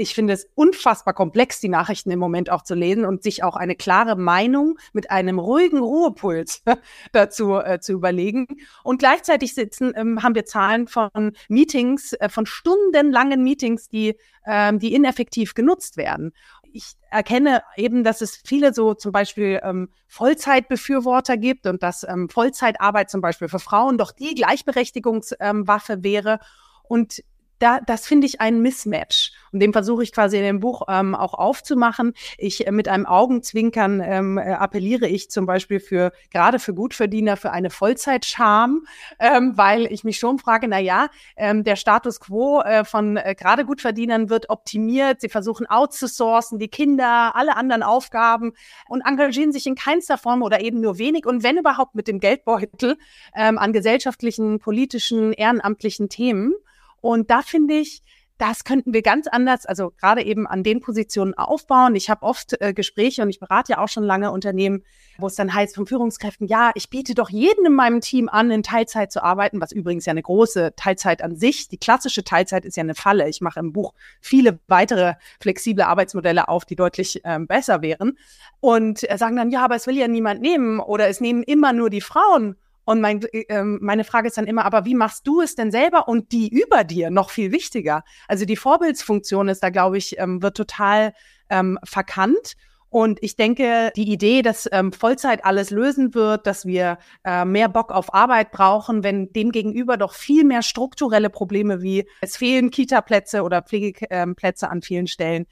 ich 0.00 0.14
finde 0.14 0.32
es 0.32 0.48
unfassbar 0.54 1.12
komplex, 1.12 1.60
die 1.60 1.68
Nachrichten 1.68 2.10
im 2.10 2.18
Moment 2.18 2.48
auch 2.48 2.62
zu 2.62 2.74
lesen 2.74 3.04
und 3.04 3.22
sich 3.22 3.44
auch 3.44 3.54
eine 3.54 3.76
klare 3.76 4.16
Meinung 4.16 4.78
mit 4.94 5.10
einem 5.10 5.38
ruhigen 5.38 5.78
Ruhepuls 5.78 6.62
dazu 7.12 7.56
äh, 7.56 7.80
zu 7.80 7.92
überlegen. 7.92 8.46
Und 8.82 8.98
gleichzeitig 8.98 9.54
sitzen, 9.54 9.92
ähm, 9.94 10.22
haben 10.22 10.34
wir 10.34 10.46
Zahlen 10.46 10.88
von 10.88 11.32
Meetings, 11.48 12.14
äh, 12.14 12.30
von 12.30 12.46
stundenlangen 12.46 13.42
Meetings, 13.42 13.88
die, 13.88 14.16
ähm, 14.46 14.78
die 14.78 14.94
ineffektiv 14.94 15.52
genutzt 15.52 15.98
werden. 15.98 16.32
Ich 16.72 16.94
erkenne 17.10 17.62
eben, 17.76 18.02
dass 18.02 18.22
es 18.22 18.36
viele 18.36 18.72
so 18.72 18.94
zum 18.94 19.12
Beispiel 19.12 19.60
ähm, 19.62 19.90
Vollzeitbefürworter 20.08 21.36
gibt 21.36 21.66
und 21.66 21.82
dass 21.82 22.04
ähm, 22.04 22.30
Vollzeitarbeit 22.30 23.10
zum 23.10 23.20
Beispiel 23.20 23.48
für 23.48 23.58
Frauen 23.58 23.98
doch 23.98 24.12
die 24.12 24.34
Gleichberechtigungswaffe 24.34 26.02
wäre. 26.02 26.38
Und 26.84 27.22
da, 27.60 27.80
das 27.80 28.06
finde 28.06 28.26
ich 28.26 28.40
ein 28.40 28.60
Mismatch. 28.60 29.32
Und 29.52 29.60
dem 29.60 29.72
versuche 29.72 30.02
ich 30.02 30.12
quasi 30.12 30.38
in 30.38 30.44
dem 30.44 30.60
Buch 30.60 30.82
ähm, 30.88 31.14
auch 31.14 31.34
aufzumachen. 31.34 32.14
Ich 32.38 32.66
äh, 32.66 32.72
mit 32.72 32.88
einem 32.88 33.06
Augenzwinkern 33.06 34.00
ähm, 34.04 34.38
äh, 34.38 34.52
appelliere 34.52 35.06
ich 35.06 35.30
zum 35.30 35.46
Beispiel 35.46 35.78
für 35.78 36.12
gerade 36.32 36.58
für 36.58 36.74
Gutverdiener 36.74 37.36
für 37.36 37.50
eine 37.50 37.70
Vollzeitscham, 37.70 38.86
ähm, 39.18 39.56
weil 39.56 39.86
ich 39.92 40.04
mich 40.04 40.18
schon 40.18 40.38
frage, 40.38 40.68
na 40.68 40.78
ja, 40.78 41.08
ähm, 41.36 41.62
der 41.62 41.76
Status 41.76 42.20
quo 42.20 42.60
äh, 42.62 42.84
von 42.84 43.16
äh, 43.16 43.34
gerade 43.36 43.64
Gutverdienern 43.64 44.30
wird 44.30 44.48
optimiert. 44.50 45.20
Sie 45.20 45.28
versuchen 45.28 45.66
outzusourcen, 45.66 46.58
die 46.58 46.68
Kinder, 46.68 47.36
alle 47.36 47.56
anderen 47.56 47.82
Aufgaben 47.82 48.52
und 48.88 49.02
engagieren 49.02 49.52
sich 49.52 49.66
in 49.66 49.74
keinster 49.74 50.16
Form 50.16 50.42
oder 50.42 50.62
eben 50.62 50.80
nur 50.80 50.98
wenig 50.98 51.26
und 51.26 51.42
wenn 51.42 51.58
überhaupt 51.58 51.94
mit 51.94 52.08
dem 52.08 52.20
Geldbeutel 52.20 52.96
ähm, 53.34 53.58
an 53.58 53.72
gesellschaftlichen, 53.72 54.58
politischen, 54.58 55.32
ehrenamtlichen 55.32 56.08
Themen. 56.08 56.54
Und 57.00 57.30
da 57.30 57.42
finde 57.42 57.74
ich, 57.74 58.02
das 58.40 58.64
könnten 58.64 58.94
wir 58.94 59.02
ganz 59.02 59.26
anders, 59.26 59.66
also 59.66 59.92
gerade 60.00 60.24
eben 60.24 60.46
an 60.46 60.62
den 60.62 60.80
Positionen 60.80 61.34
aufbauen. 61.34 61.94
Ich 61.94 62.08
habe 62.08 62.22
oft 62.22 62.58
äh, 62.58 62.72
Gespräche 62.72 63.20
und 63.20 63.28
ich 63.28 63.38
berate 63.38 63.72
ja 63.72 63.78
auch 63.78 63.88
schon 63.88 64.02
lange 64.02 64.32
Unternehmen, 64.32 64.82
wo 65.18 65.26
es 65.26 65.34
dann 65.34 65.52
heißt 65.52 65.74
von 65.74 65.86
Führungskräften, 65.86 66.46
ja, 66.46 66.70
ich 66.74 66.88
biete 66.88 67.14
doch 67.14 67.28
jedem 67.28 67.66
in 67.66 67.74
meinem 67.74 68.00
Team 68.00 68.30
an, 68.30 68.50
in 68.50 68.62
Teilzeit 68.62 69.12
zu 69.12 69.22
arbeiten, 69.22 69.60
was 69.60 69.72
übrigens 69.72 70.06
ja 70.06 70.12
eine 70.12 70.22
große 70.22 70.72
Teilzeit 70.74 71.20
an 71.20 71.36
sich. 71.36 71.68
Die 71.68 71.76
klassische 71.76 72.24
Teilzeit 72.24 72.64
ist 72.64 72.78
ja 72.78 72.82
eine 72.82 72.94
Falle. 72.94 73.28
Ich 73.28 73.42
mache 73.42 73.60
im 73.60 73.74
Buch 73.74 73.92
viele 74.22 74.58
weitere 74.68 75.16
flexible 75.38 75.84
Arbeitsmodelle 75.84 76.48
auf, 76.48 76.64
die 76.64 76.76
deutlich 76.76 77.20
ähm, 77.24 77.46
besser 77.46 77.82
wären. 77.82 78.16
Und 78.60 79.08
äh, 79.10 79.18
sagen 79.18 79.36
dann, 79.36 79.50
ja, 79.50 79.62
aber 79.62 79.74
es 79.74 79.86
will 79.86 79.98
ja 79.98 80.08
niemand 80.08 80.40
nehmen 80.40 80.80
oder 80.80 81.08
es 81.08 81.20
nehmen 81.20 81.42
immer 81.42 81.74
nur 81.74 81.90
die 81.90 82.00
Frauen. 82.00 82.56
Und 82.84 83.00
mein, 83.00 83.22
äh, 83.32 83.62
meine 83.62 84.04
Frage 84.04 84.28
ist 84.28 84.36
dann 84.36 84.46
immer, 84.46 84.64
aber 84.64 84.84
wie 84.84 84.94
machst 84.94 85.26
du 85.26 85.40
es 85.40 85.54
denn 85.54 85.70
selber 85.70 86.08
und 86.08 86.32
die 86.32 86.48
über 86.48 86.84
dir 86.84 87.10
noch 87.10 87.30
viel 87.30 87.52
wichtiger? 87.52 88.02
Also 88.28 88.44
die 88.44 88.56
Vorbildsfunktion 88.56 89.48
ist 89.48 89.62
da, 89.62 89.70
glaube 89.70 89.98
ich, 89.98 90.18
ähm, 90.18 90.42
wird 90.42 90.56
total 90.56 91.12
ähm, 91.50 91.78
verkannt. 91.84 92.56
Und 92.90 93.22
ich 93.22 93.36
denke, 93.36 93.92
die 93.94 94.10
Idee, 94.10 94.42
dass 94.42 94.68
ähm, 94.72 94.92
Vollzeit 94.92 95.44
alles 95.44 95.70
lösen 95.70 96.12
wird, 96.12 96.48
dass 96.48 96.66
wir 96.66 96.98
äh, 97.22 97.44
mehr 97.44 97.68
Bock 97.68 97.92
auf 97.92 98.12
Arbeit 98.12 98.50
brauchen, 98.50 99.04
wenn 99.04 99.32
demgegenüber 99.32 99.96
doch 99.96 100.12
viel 100.12 100.42
mehr 100.42 100.62
strukturelle 100.62 101.30
Probleme 101.30 101.82
wie 101.82 102.04
es 102.20 102.36
fehlen 102.36 102.72
Kita-Plätze 102.72 103.44
oder 103.44 103.62
Pflegeplätze 103.62 104.68
an 104.68 104.82
vielen 104.82 105.06
Stellen. 105.06 105.46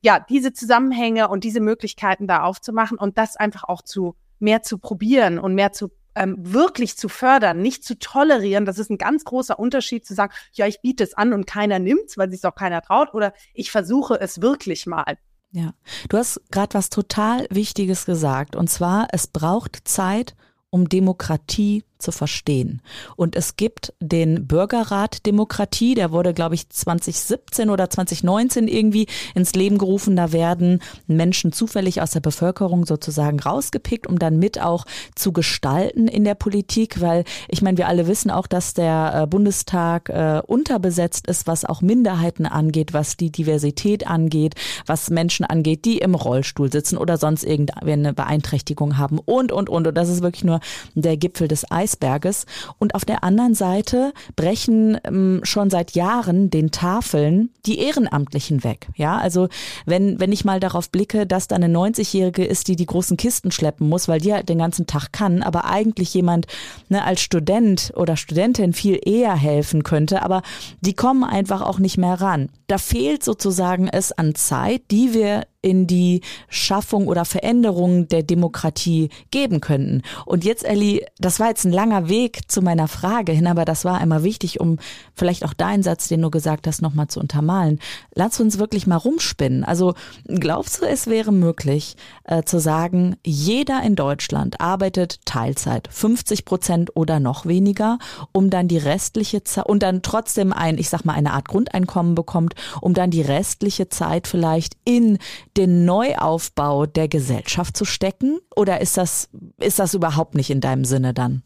Ja, 0.00 0.18
diese 0.18 0.54
Zusammenhänge 0.54 1.28
und 1.28 1.44
diese 1.44 1.60
Möglichkeiten 1.60 2.26
da 2.26 2.42
aufzumachen 2.42 2.96
und 2.96 3.18
das 3.18 3.36
einfach 3.36 3.64
auch 3.64 3.82
zu 3.82 4.16
mehr 4.38 4.62
zu 4.62 4.78
probieren 4.78 5.38
und 5.38 5.54
mehr 5.54 5.72
zu 5.72 5.90
ähm, 6.18 6.36
wirklich 6.38 6.96
zu 6.98 7.08
fördern, 7.08 7.62
nicht 7.62 7.84
zu 7.84 7.98
tolerieren. 7.98 8.64
Das 8.66 8.78
ist 8.78 8.90
ein 8.90 8.98
ganz 8.98 9.24
großer 9.24 9.58
Unterschied 9.58 10.04
zu 10.04 10.14
sagen, 10.14 10.32
ja, 10.52 10.66
ich 10.66 10.80
biete 10.82 11.04
es 11.04 11.14
an 11.14 11.32
und 11.32 11.46
keiner 11.46 11.78
nimmt's, 11.78 12.18
weil 12.18 12.30
sich 12.30 12.44
auch 12.44 12.54
keiner 12.54 12.82
traut, 12.82 13.14
oder 13.14 13.32
ich 13.54 13.70
versuche 13.70 14.20
es 14.20 14.42
wirklich 14.42 14.86
mal. 14.86 15.16
Ja, 15.50 15.72
du 16.08 16.18
hast 16.18 16.40
gerade 16.50 16.74
was 16.74 16.90
total 16.90 17.46
Wichtiges 17.50 18.04
gesagt, 18.04 18.56
und 18.56 18.68
zwar, 18.68 19.08
es 19.12 19.28
braucht 19.28 19.88
Zeit, 19.88 20.34
um 20.70 20.88
Demokratie 20.88 21.84
zu 21.98 22.12
verstehen. 22.12 22.80
Und 23.16 23.36
es 23.36 23.56
gibt 23.56 23.92
den 24.00 24.46
Bürgerrat 24.46 25.26
Demokratie, 25.26 25.94
der 25.94 26.12
wurde, 26.12 26.34
glaube 26.34 26.54
ich, 26.54 26.68
2017 26.68 27.70
oder 27.70 27.90
2019 27.90 28.68
irgendwie 28.68 29.06
ins 29.34 29.54
Leben 29.54 29.78
gerufen. 29.78 30.16
Da 30.16 30.32
werden 30.32 30.80
Menschen 31.06 31.52
zufällig 31.52 32.00
aus 32.00 32.10
der 32.10 32.20
Bevölkerung 32.20 32.86
sozusagen 32.86 33.40
rausgepickt, 33.40 34.06
um 34.06 34.18
dann 34.18 34.38
mit 34.38 34.60
auch 34.60 34.84
zu 35.14 35.32
gestalten 35.32 36.08
in 36.08 36.24
der 36.24 36.34
Politik, 36.34 37.00
weil 37.00 37.24
ich 37.48 37.62
meine, 37.62 37.78
wir 37.78 37.88
alle 37.88 38.06
wissen 38.06 38.30
auch, 38.30 38.46
dass 38.46 38.74
der 38.74 39.22
äh, 39.22 39.26
Bundestag 39.26 40.08
äh, 40.08 40.40
unterbesetzt 40.46 41.26
ist, 41.26 41.46
was 41.46 41.64
auch 41.64 41.82
Minderheiten 41.82 42.46
angeht, 42.46 42.92
was 42.92 43.16
die 43.16 43.30
Diversität 43.30 44.06
angeht, 44.06 44.54
was 44.86 45.10
Menschen 45.10 45.44
angeht, 45.44 45.84
die 45.84 45.98
im 45.98 46.14
Rollstuhl 46.14 46.70
sitzen 46.70 46.96
oder 46.96 47.16
sonst 47.16 47.44
irgendeine 47.44 48.14
Beeinträchtigung 48.14 48.98
haben 48.98 49.18
und, 49.18 49.52
und, 49.52 49.68
und. 49.68 49.86
Und 49.86 49.96
das 49.96 50.08
ist 50.08 50.22
wirklich 50.22 50.44
nur 50.44 50.60
der 50.94 51.16
Gipfel 51.16 51.48
des 51.48 51.70
Eis 51.70 51.87
Eisberges. 51.88 52.46
Und 52.78 52.94
auf 52.94 53.04
der 53.04 53.24
anderen 53.24 53.54
Seite 53.54 54.12
brechen 54.36 54.98
ähm, 55.04 55.40
schon 55.42 55.70
seit 55.70 55.92
Jahren 55.92 56.50
den 56.50 56.70
Tafeln 56.70 57.50
die 57.66 57.78
Ehrenamtlichen 57.78 58.64
weg. 58.64 58.88
Ja, 58.96 59.16
also 59.16 59.48
wenn, 59.86 60.20
wenn 60.20 60.32
ich 60.32 60.44
mal 60.44 60.60
darauf 60.60 60.90
blicke, 60.90 61.26
dass 61.26 61.48
da 61.48 61.56
eine 61.56 61.68
90-Jährige 61.68 62.44
ist, 62.44 62.68
die 62.68 62.76
die 62.76 62.86
großen 62.86 63.16
Kisten 63.16 63.50
schleppen 63.50 63.88
muss, 63.88 64.08
weil 64.08 64.20
die 64.20 64.32
halt 64.32 64.48
den 64.48 64.58
ganzen 64.58 64.86
Tag 64.86 65.12
kann, 65.12 65.42
aber 65.42 65.64
eigentlich 65.64 66.12
jemand 66.14 66.46
ne, 66.88 67.04
als 67.04 67.20
Student 67.20 67.92
oder 67.96 68.16
Studentin 68.16 68.72
viel 68.72 69.00
eher 69.02 69.34
helfen 69.34 69.82
könnte, 69.82 70.22
aber 70.22 70.42
die 70.80 70.94
kommen 70.94 71.24
einfach 71.24 71.62
auch 71.62 71.78
nicht 71.78 71.98
mehr 71.98 72.20
ran. 72.20 72.50
Da 72.66 72.78
fehlt 72.78 73.24
sozusagen 73.24 73.88
es 73.88 74.12
an 74.12 74.34
Zeit, 74.34 74.82
die 74.90 75.14
wir 75.14 75.44
in 75.60 75.88
die 75.88 76.20
Schaffung 76.48 77.08
oder 77.08 77.24
Veränderung 77.24 78.08
der 78.08 78.22
Demokratie 78.22 79.08
geben 79.32 79.60
könnten. 79.60 80.02
Und 80.24 80.44
jetzt, 80.44 80.64
Elli, 80.64 81.04
das 81.18 81.40
war 81.40 81.48
jetzt 81.48 81.64
ein 81.64 81.72
langer 81.72 82.08
Weg 82.08 82.48
zu 82.48 82.62
meiner 82.62 82.86
Frage 82.86 83.32
hin, 83.32 83.48
aber 83.48 83.64
das 83.64 83.84
war 83.84 83.98
einmal 83.98 84.22
wichtig, 84.22 84.60
um 84.60 84.78
vielleicht 85.14 85.44
auch 85.44 85.54
deinen 85.54 85.82
Satz, 85.82 86.06
den 86.06 86.22
du 86.22 86.30
gesagt 86.30 86.68
hast, 86.68 86.80
nochmal 86.80 87.08
zu 87.08 87.18
untermalen. 87.18 87.80
Lass 88.14 88.38
uns 88.38 88.58
wirklich 88.58 88.86
mal 88.86 88.96
rumspinnen. 88.96 89.64
Also 89.64 89.94
glaubst 90.26 90.80
du, 90.80 90.86
es 90.86 91.08
wäre 91.08 91.32
möglich 91.32 91.96
äh, 92.22 92.44
zu 92.44 92.60
sagen, 92.60 93.16
jeder 93.24 93.82
in 93.82 93.96
Deutschland 93.96 94.60
arbeitet 94.60 95.26
Teilzeit, 95.26 95.88
50 95.90 96.44
Prozent 96.44 96.96
oder 96.96 97.18
noch 97.18 97.46
weniger, 97.46 97.98
um 98.30 98.50
dann 98.50 98.68
die 98.68 98.78
restliche 98.78 99.42
Zeit 99.42 99.66
und 99.66 99.82
dann 99.82 100.02
trotzdem 100.02 100.52
ein, 100.52 100.78
ich 100.78 100.88
sag 100.88 101.04
mal, 101.04 101.14
eine 101.14 101.32
Art 101.32 101.48
Grundeinkommen 101.48 102.14
bekommt, 102.14 102.54
um 102.80 102.94
dann 102.94 103.10
die 103.10 103.22
restliche 103.22 103.88
Zeit 103.88 104.28
vielleicht 104.28 104.76
in 104.84 105.18
den 105.58 105.84
Neuaufbau 105.84 106.86
der 106.86 107.08
Gesellschaft 107.08 107.76
zu 107.76 107.84
stecken? 107.84 108.38
Oder 108.56 108.80
ist 108.80 108.96
das, 108.96 109.28
ist 109.60 109.78
das 109.78 109.94
überhaupt 109.94 110.34
nicht 110.34 110.50
in 110.50 110.60
deinem 110.60 110.84
Sinne 110.84 111.12
dann? 111.12 111.42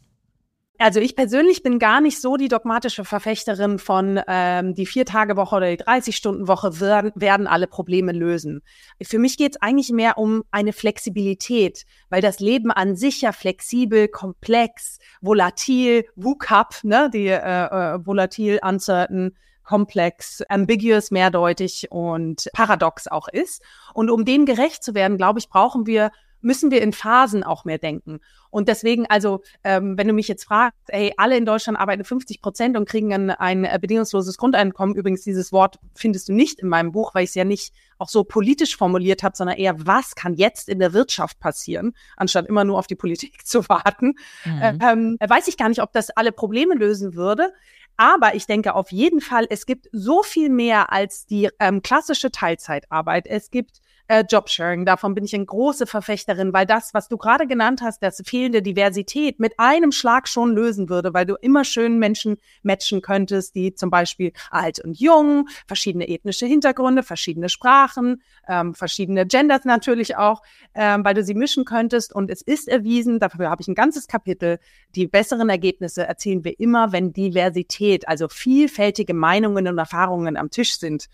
Also 0.79 0.99
ich 0.99 1.15
persönlich 1.15 1.63
bin 1.63 1.79
gar 1.79 2.01
nicht 2.01 2.19
so 2.19 2.35
die 2.35 2.47
dogmatische 2.47 3.05
Verfechterin 3.05 3.79
von 3.79 4.19
ähm, 4.27 4.73
die 4.73 4.85
Vier-Tage-Woche 4.85 5.55
oder 5.55 5.69
die 5.69 5.81
30-Stunden-Woche 5.81 6.79
werden, 6.79 7.11
werden 7.15 7.47
alle 7.47 7.67
Probleme 7.67 8.11
lösen. 8.11 8.61
Für 9.01 9.19
mich 9.19 9.37
geht 9.37 9.53
es 9.53 9.61
eigentlich 9.61 9.91
mehr 9.91 10.17
um 10.17 10.43
eine 10.51 10.73
Flexibilität, 10.73 11.85
weil 12.09 12.21
das 12.21 12.39
Leben 12.39 12.71
an 12.71 12.95
sich 12.95 13.21
ja 13.21 13.31
flexibel, 13.31 14.07
komplex, 14.07 14.97
volatil, 15.21 16.05
VUCAP, 16.15 16.83
ne, 16.83 17.09
die 17.13 17.27
äh, 17.27 17.37
äh, 17.37 18.05
volatil, 18.05 18.59
uncertain, 18.61 19.37
komplex, 19.63 20.41
ambiguous, 20.49 21.11
mehrdeutig 21.11 21.87
und 21.91 22.49
paradox 22.53 23.07
auch 23.07 23.27
ist. 23.27 23.61
Und 23.93 24.09
um 24.09 24.25
dem 24.25 24.45
gerecht 24.45 24.83
zu 24.83 24.93
werden, 24.93 25.17
glaube 25.17 25.39
ich, 25.39 25.49
brauchen 25.49 25.85
wir 25.85 26.11
müssen 26.43 26.71
wir 26.71 26.81
in 26.81 26.93
Phasen 26.93 27.43
auch 27.43 27.65
mehr 27.65 27.77
denken. 27.77 28.19
Und 28.49 28.67
deswegen, 28.67 29.07
also, 29.07 29.41
ähm, 29.63 29.97
wenn 29.97 30.07
du 30.07 30.13
mich 30.13 30.27
jetzt 30.27 30.43
fragst, 30.43 30.77
ey, 30.87 31.13
alle 31.17 31.37
in 31.37 31.45
Deutschland 31.45 31.79
arbeiten 31.79 32.03
50 32.03 32.41
Prozent 32.41 32.77
und 32.77 32.87
kriegen 32.87 33.13
ein, 33.13 33.31
ein 33.31 33.63
äh, 33.63 33.79
bedingungsloses 33.81 34.37
Grundeinkommen. 34.37 34.95
Übrigens, 34.95 35.23
dieses 35.23 35.51
Wort 35.51 35.79
findest 35.95 36.29
du 36.29 36.33
nicht 36.33 36.59
in 36.59 36.67
meinem 36.67 36.91
Buch, 36.91 37.15
weil 37.15 37.23
ich 37.23 37.29
es 37.29 37.35
ja 37.35 37.45
nicht 37.45 37.73
auch 37.97 38.09
so 38.09 38.23
politisch 38.23 38.75
formuliert 38.75 39.23
habe, 39.23 39.35
sondern 39.35 39.57
eher, 39.57 39.87
was 39.87 40.15
kann 40.15 40.35
jetzt 40.35 40.69
in 40.69 40.79
der 40.79 40.93
Wirtschaft 40.93 41.39
passieren, 41.39 41.95
anstatt 42.17 42.45
immer 42.45 42.65
nur 42.65 42.77
auf 42.77 42.87
die 42.87 42.95
Politik 42.95 43.43
zu 43.45 43.67
warten. 43.69 44.15
Mhm. 44.45 44.79
Ähm, 44.81 45.17
weiß 45.25 45.47
ich 45.47 45.57
gar 45.57 45.69
nicht, 45.69 45.81
ob 45.81 45.93
das 45.93 46.11
alle 46.11 46.31
Probleme 46.31 46.75
lösen 46.75 47.15
würde. 47.15 47.53
Aber 47.97 48.35
ich 48.35 48.47
denke 48.47 48.75
auf 48.75 48.91
jeden 48.91 49.21
Fall, 49.21 49.45
es 49.49 49.65
gibt 49.65 49.87
so 49.91 50.23
viel 50.23 50.49
mehr 50.49 50.91
als 50.91 51.25
die 51.25 51.49
ähm, 51.59 51.81
klassische 51.81 52.31
Teilzeitarbeit. 52.31 53.27
Es 53.27 53.51
gibt 53.51 53.79
äh, 54.13 54.23
Jobsharing. 54.29 54.85
Davon 54.85 55.15
bin 55.15 55.25
ich 55.25 55.33
eine 55.33 55.45
große 55.45 55.87
Verfechterin, 55.87 56.53
weil 56.53 56.67
das, 56.67 56.93
was 56.93 57.07
du 57.07 57.17
gerade 57.17 57.47
genannt 57.47 57.81
hast, 57.81 58.03
das 58.03 58.21
fehlende 58.23 58.61
Diversität 58.61 59.39
mit 59.39 59.53
einem 59.57 59.91
Schlag 59.91 60.27
schon 60.27 60.53
lösen 60.53 60.87
würde, 60.87 61.15
weil 61.15 61.25
du 61.25 61.33
immer 61.41 61.63
schön 61.63 61.97
Menschen 61.97 62.37
matchen 62.61 63.01
könntest, 63.01 63.55
die 63.55 63.73
zum 63.73 63.89
Beispiel 63.89 64.31
alt 64.51 64.79
und 64.79 64.99
jung, 64.99 65.47
verschiedene 65.65 66.07
ethnische 66.07 66.45
Hintergründe, 66.45 67.01
verschiedene 67.01 67.49
Sprachen, 67.49 68.21
ähm, 68.47 68.75
verschiedene 68.75 69.25
Genders 69.25 69.65
natürlich 69.65 70.15
auch, 70.15 70.43
ähm, 70.75 71.03
weil 71.03 71.15
du 71.15 71.23
sie 71.23 71.33
mischen 71.33 71.65
könntest. 71.65 72.13
Und 72.13 72.29
es 72.29 72.43
ist 72.43 72.67
erwiesen, 72.67 73.19
dafür 73.19 73.49
habe 73.49 73.63
ich 73.63 73.67
ein 73.67 73.75
ganzes 73.75 74.07
Kapitel, 74.07 74.59
die 74.93 75.07
besseren 75.07 75.49
Ergebnisse 75.49 76.05
erzielen 76.05 76.43
wir 76.43 76.59
immer, 76.59 76.91
wenn 76.91 77.13
Diversität, 77.13 78.07
also 78.07 78.27
vielfältige 78.27 79.15
Meinungen 79.15 79.67
und 79.67 79.79
Erfahrungen 79.79 80.37
am 80.37 80.51
Tisch 80.51 80.77
sind. 80.77 81.07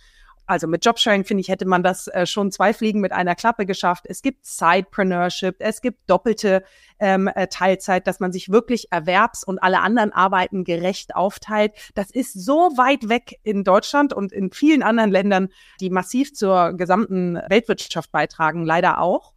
Also 0.50 0.65
mit 0.65 0.84
Jobsharing, 0.84 1.25
finde 1.25 1.41
ich, 1.41 1.50
hätte 1.50 1.68
man 1.68 1.84
das 1.84 2.08
äh, 2.08 2.25
schon 2.25 2.51
zwei 2.51 2.74
Fliegen 2.74 3.01
mit 3.01 3.12
einer 3.12 3.36
Klappe 3.36 3.68
geschafft. 3.68 4.06
Es 4.08 4.24
gibt 4.24 4.48
Sidepreneurship, 4.48 5.58
es 5.60 5.79
gibt 5.79 6.10
doppelte 6.10 6.63
ähm, 7.00 7.27
äh, 7.27 7.46
Teilzeit, 7.46 8.08
dass 8.08 8.20
man 8.20 8.32
sich 8.32 8.50
wirklich 8.50 8.91
Erwerbs- 8.91 9.44
und 9.44 9.60
alle 9.60 9.82
anderen 9.82 10.12
Arbeiten 10.12 10.63
gerecht 10.63 11.15
aufteilt. 11.15 11.74
Das 11.94 12.10
ist 12.10 12.34
so 12.34 12.72
weit 12.77 13.10
weg 13.10 13.39
in 13.44 13.63
Deutschland 13.63 14.12
und 14.12 14.32
in 14.32 14.51
vielen 14.51 14.82
anderen 14.82 15.12
Ländern, 15.12 15.50
die 15.82 15.91
massiv 15.91 16.34
zur 16.34 16.74
gesamten 16.74 17.36
Weltwirtschaft 17.48 18.12
beitragen, 18.12 18.65
leider 18.65 19.01
auch. 19.01 19.34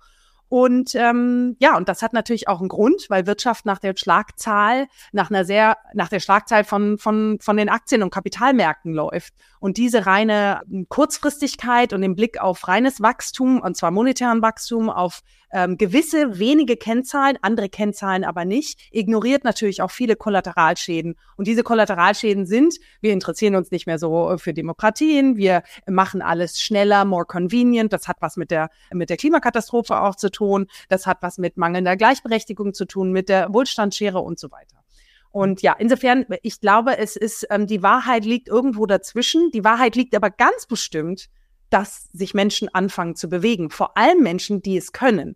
Und 0.52 0.94
ähm, 0.94 1.56
ja, 1.60 1.78
und 1.78 1.88
das 1.88 2.02
hat 2.02 2.12
natürlich 2.12 2.46
auch 2.46 2.60
einen 2.60 2.68
Grund, 2.68 3.06
weil 3.08 3.26
Wirtschaft 3.26 3.64
nach 3.64 3.78
der 3.78 3.94
Schlagzahl, 3.96 4.86
nach 5.10 5.30
einer 5.30 5.46
sehr, 5.46 5.78
nach 5.94 6.10
der 6.10 6.20
Schlagzahl 6.20 6.64
von, 6.64 6.98
von, 6.98 7.38
von 7.40 7.56
den 7.56 7.70
Aktien 7.70 8.02
und 8.02 8.12
Kapitalmärkten 8.12 8.92
läuft. 8.92 9.32
Und 9.62 9.76
diese 9.76 10.06
reine 10.06 10.60
Kurzfristigkeit 10.88 11.92
und 11.92 12.00
den 12.00 12.16
Blick 12.16 12.40
auf 12.40 12.66
reines 12.66 13.00
Wachstum, 13.00 13.60
und 13.60 13.76
zwar 13.76 13.92
monetären 13.92 14.42
Wachstum, 14.42 14.90
auf 14.90 15.20
ähm, 15.52 15.78
gewisse 15.78 16.40
wenige 16.40 16.76
Kennzahlen, 16.76 17.38
andere 17.42 17.68
Kennzahlen 17.68 18.24
aber 18.24 18.44
nicht, 18.44 18.80
ignoriert 18.90 19.44
natürlich 19.44 19.80
auch 19.80 19.92
viele 19.92 20.16
Kollateralschäden. 20.16 21.14
Und 21.36 21.46
diese 21.46 21.62
Kollateralschäden 21.62 22.44
sind, 22.44 22.74
wir 23.00 23.12
interessieren 23.12 23.54
uns 23.54 23.70
nicht 23.70 23.86
mehr 23.86 24.00
so 24.00 24.36
für 24.36 24.52
Demokratien, 24.52 25.36
wir 25.36 25.62
machen 25.86 26.22
alles 26.22 26.60
schneller, 26.60 27.04
more 27.04 27.24
convenient. 27.24 27.92
Das 27.92 28.08
hat 28.08 28.16
was 28.18 28.36
mit 28.36 28.50
der, 28.50 28.68
mit 28.92 29.10
der 29.10 29.16
Klimakatastrophe 29.16 30.00
auch 30.00 30.16
zu 30.16 30.32
tun. 30.32 30.66
Das 30.88 31.06
hat 31.06 31.18
was 31.20 31.38
mit 31.38 31.56
mangelnder 31.56 31.96
Gleichberechtigung 31.96 32.74
zu 32.74 32.84
tun, 32.84 33.12
mit 33.12 33.28
der 33.28 33.54
Wohlstandsschere 33.54 34.18
und 34.18 34.40
so 34.40 34.50
weiter. 34.50 34.81
Und 35.32 35.62
ja, 35.62 35.74
insofern, 35.78 36.26
ich 36.42 36.60
glaube, 36.60 36.98
es 36.98 37.16
ist, 37.16 37.46
ähm, 37.50 37.66
die 37.66 37.82
Wahrheit 37.82 38.24
liegt 38.24 38.48
irgendwo 38.48 38.86
dazwischen. 38.86 39.50
Die 39.50 39.64
Wahrheit 39.64 39.96
liegt 39.96 40.14
aber 40.14 40.30
ganz 40.30 40.66
bestimmt, 40.66 41.28
dass 41.70 42.08
sich 42.12 42.34
Menschen 42.34 42.68
anfangen 42.72 43.16
zu 43.16 43.28
bewegen. 43.28 43.70
Vor 43.70 43.96
allem 43.96 44.22
Menschen, 44.22 44.60
die 44.60 44.76
es 44.76 44.92
können. 44.92 45.34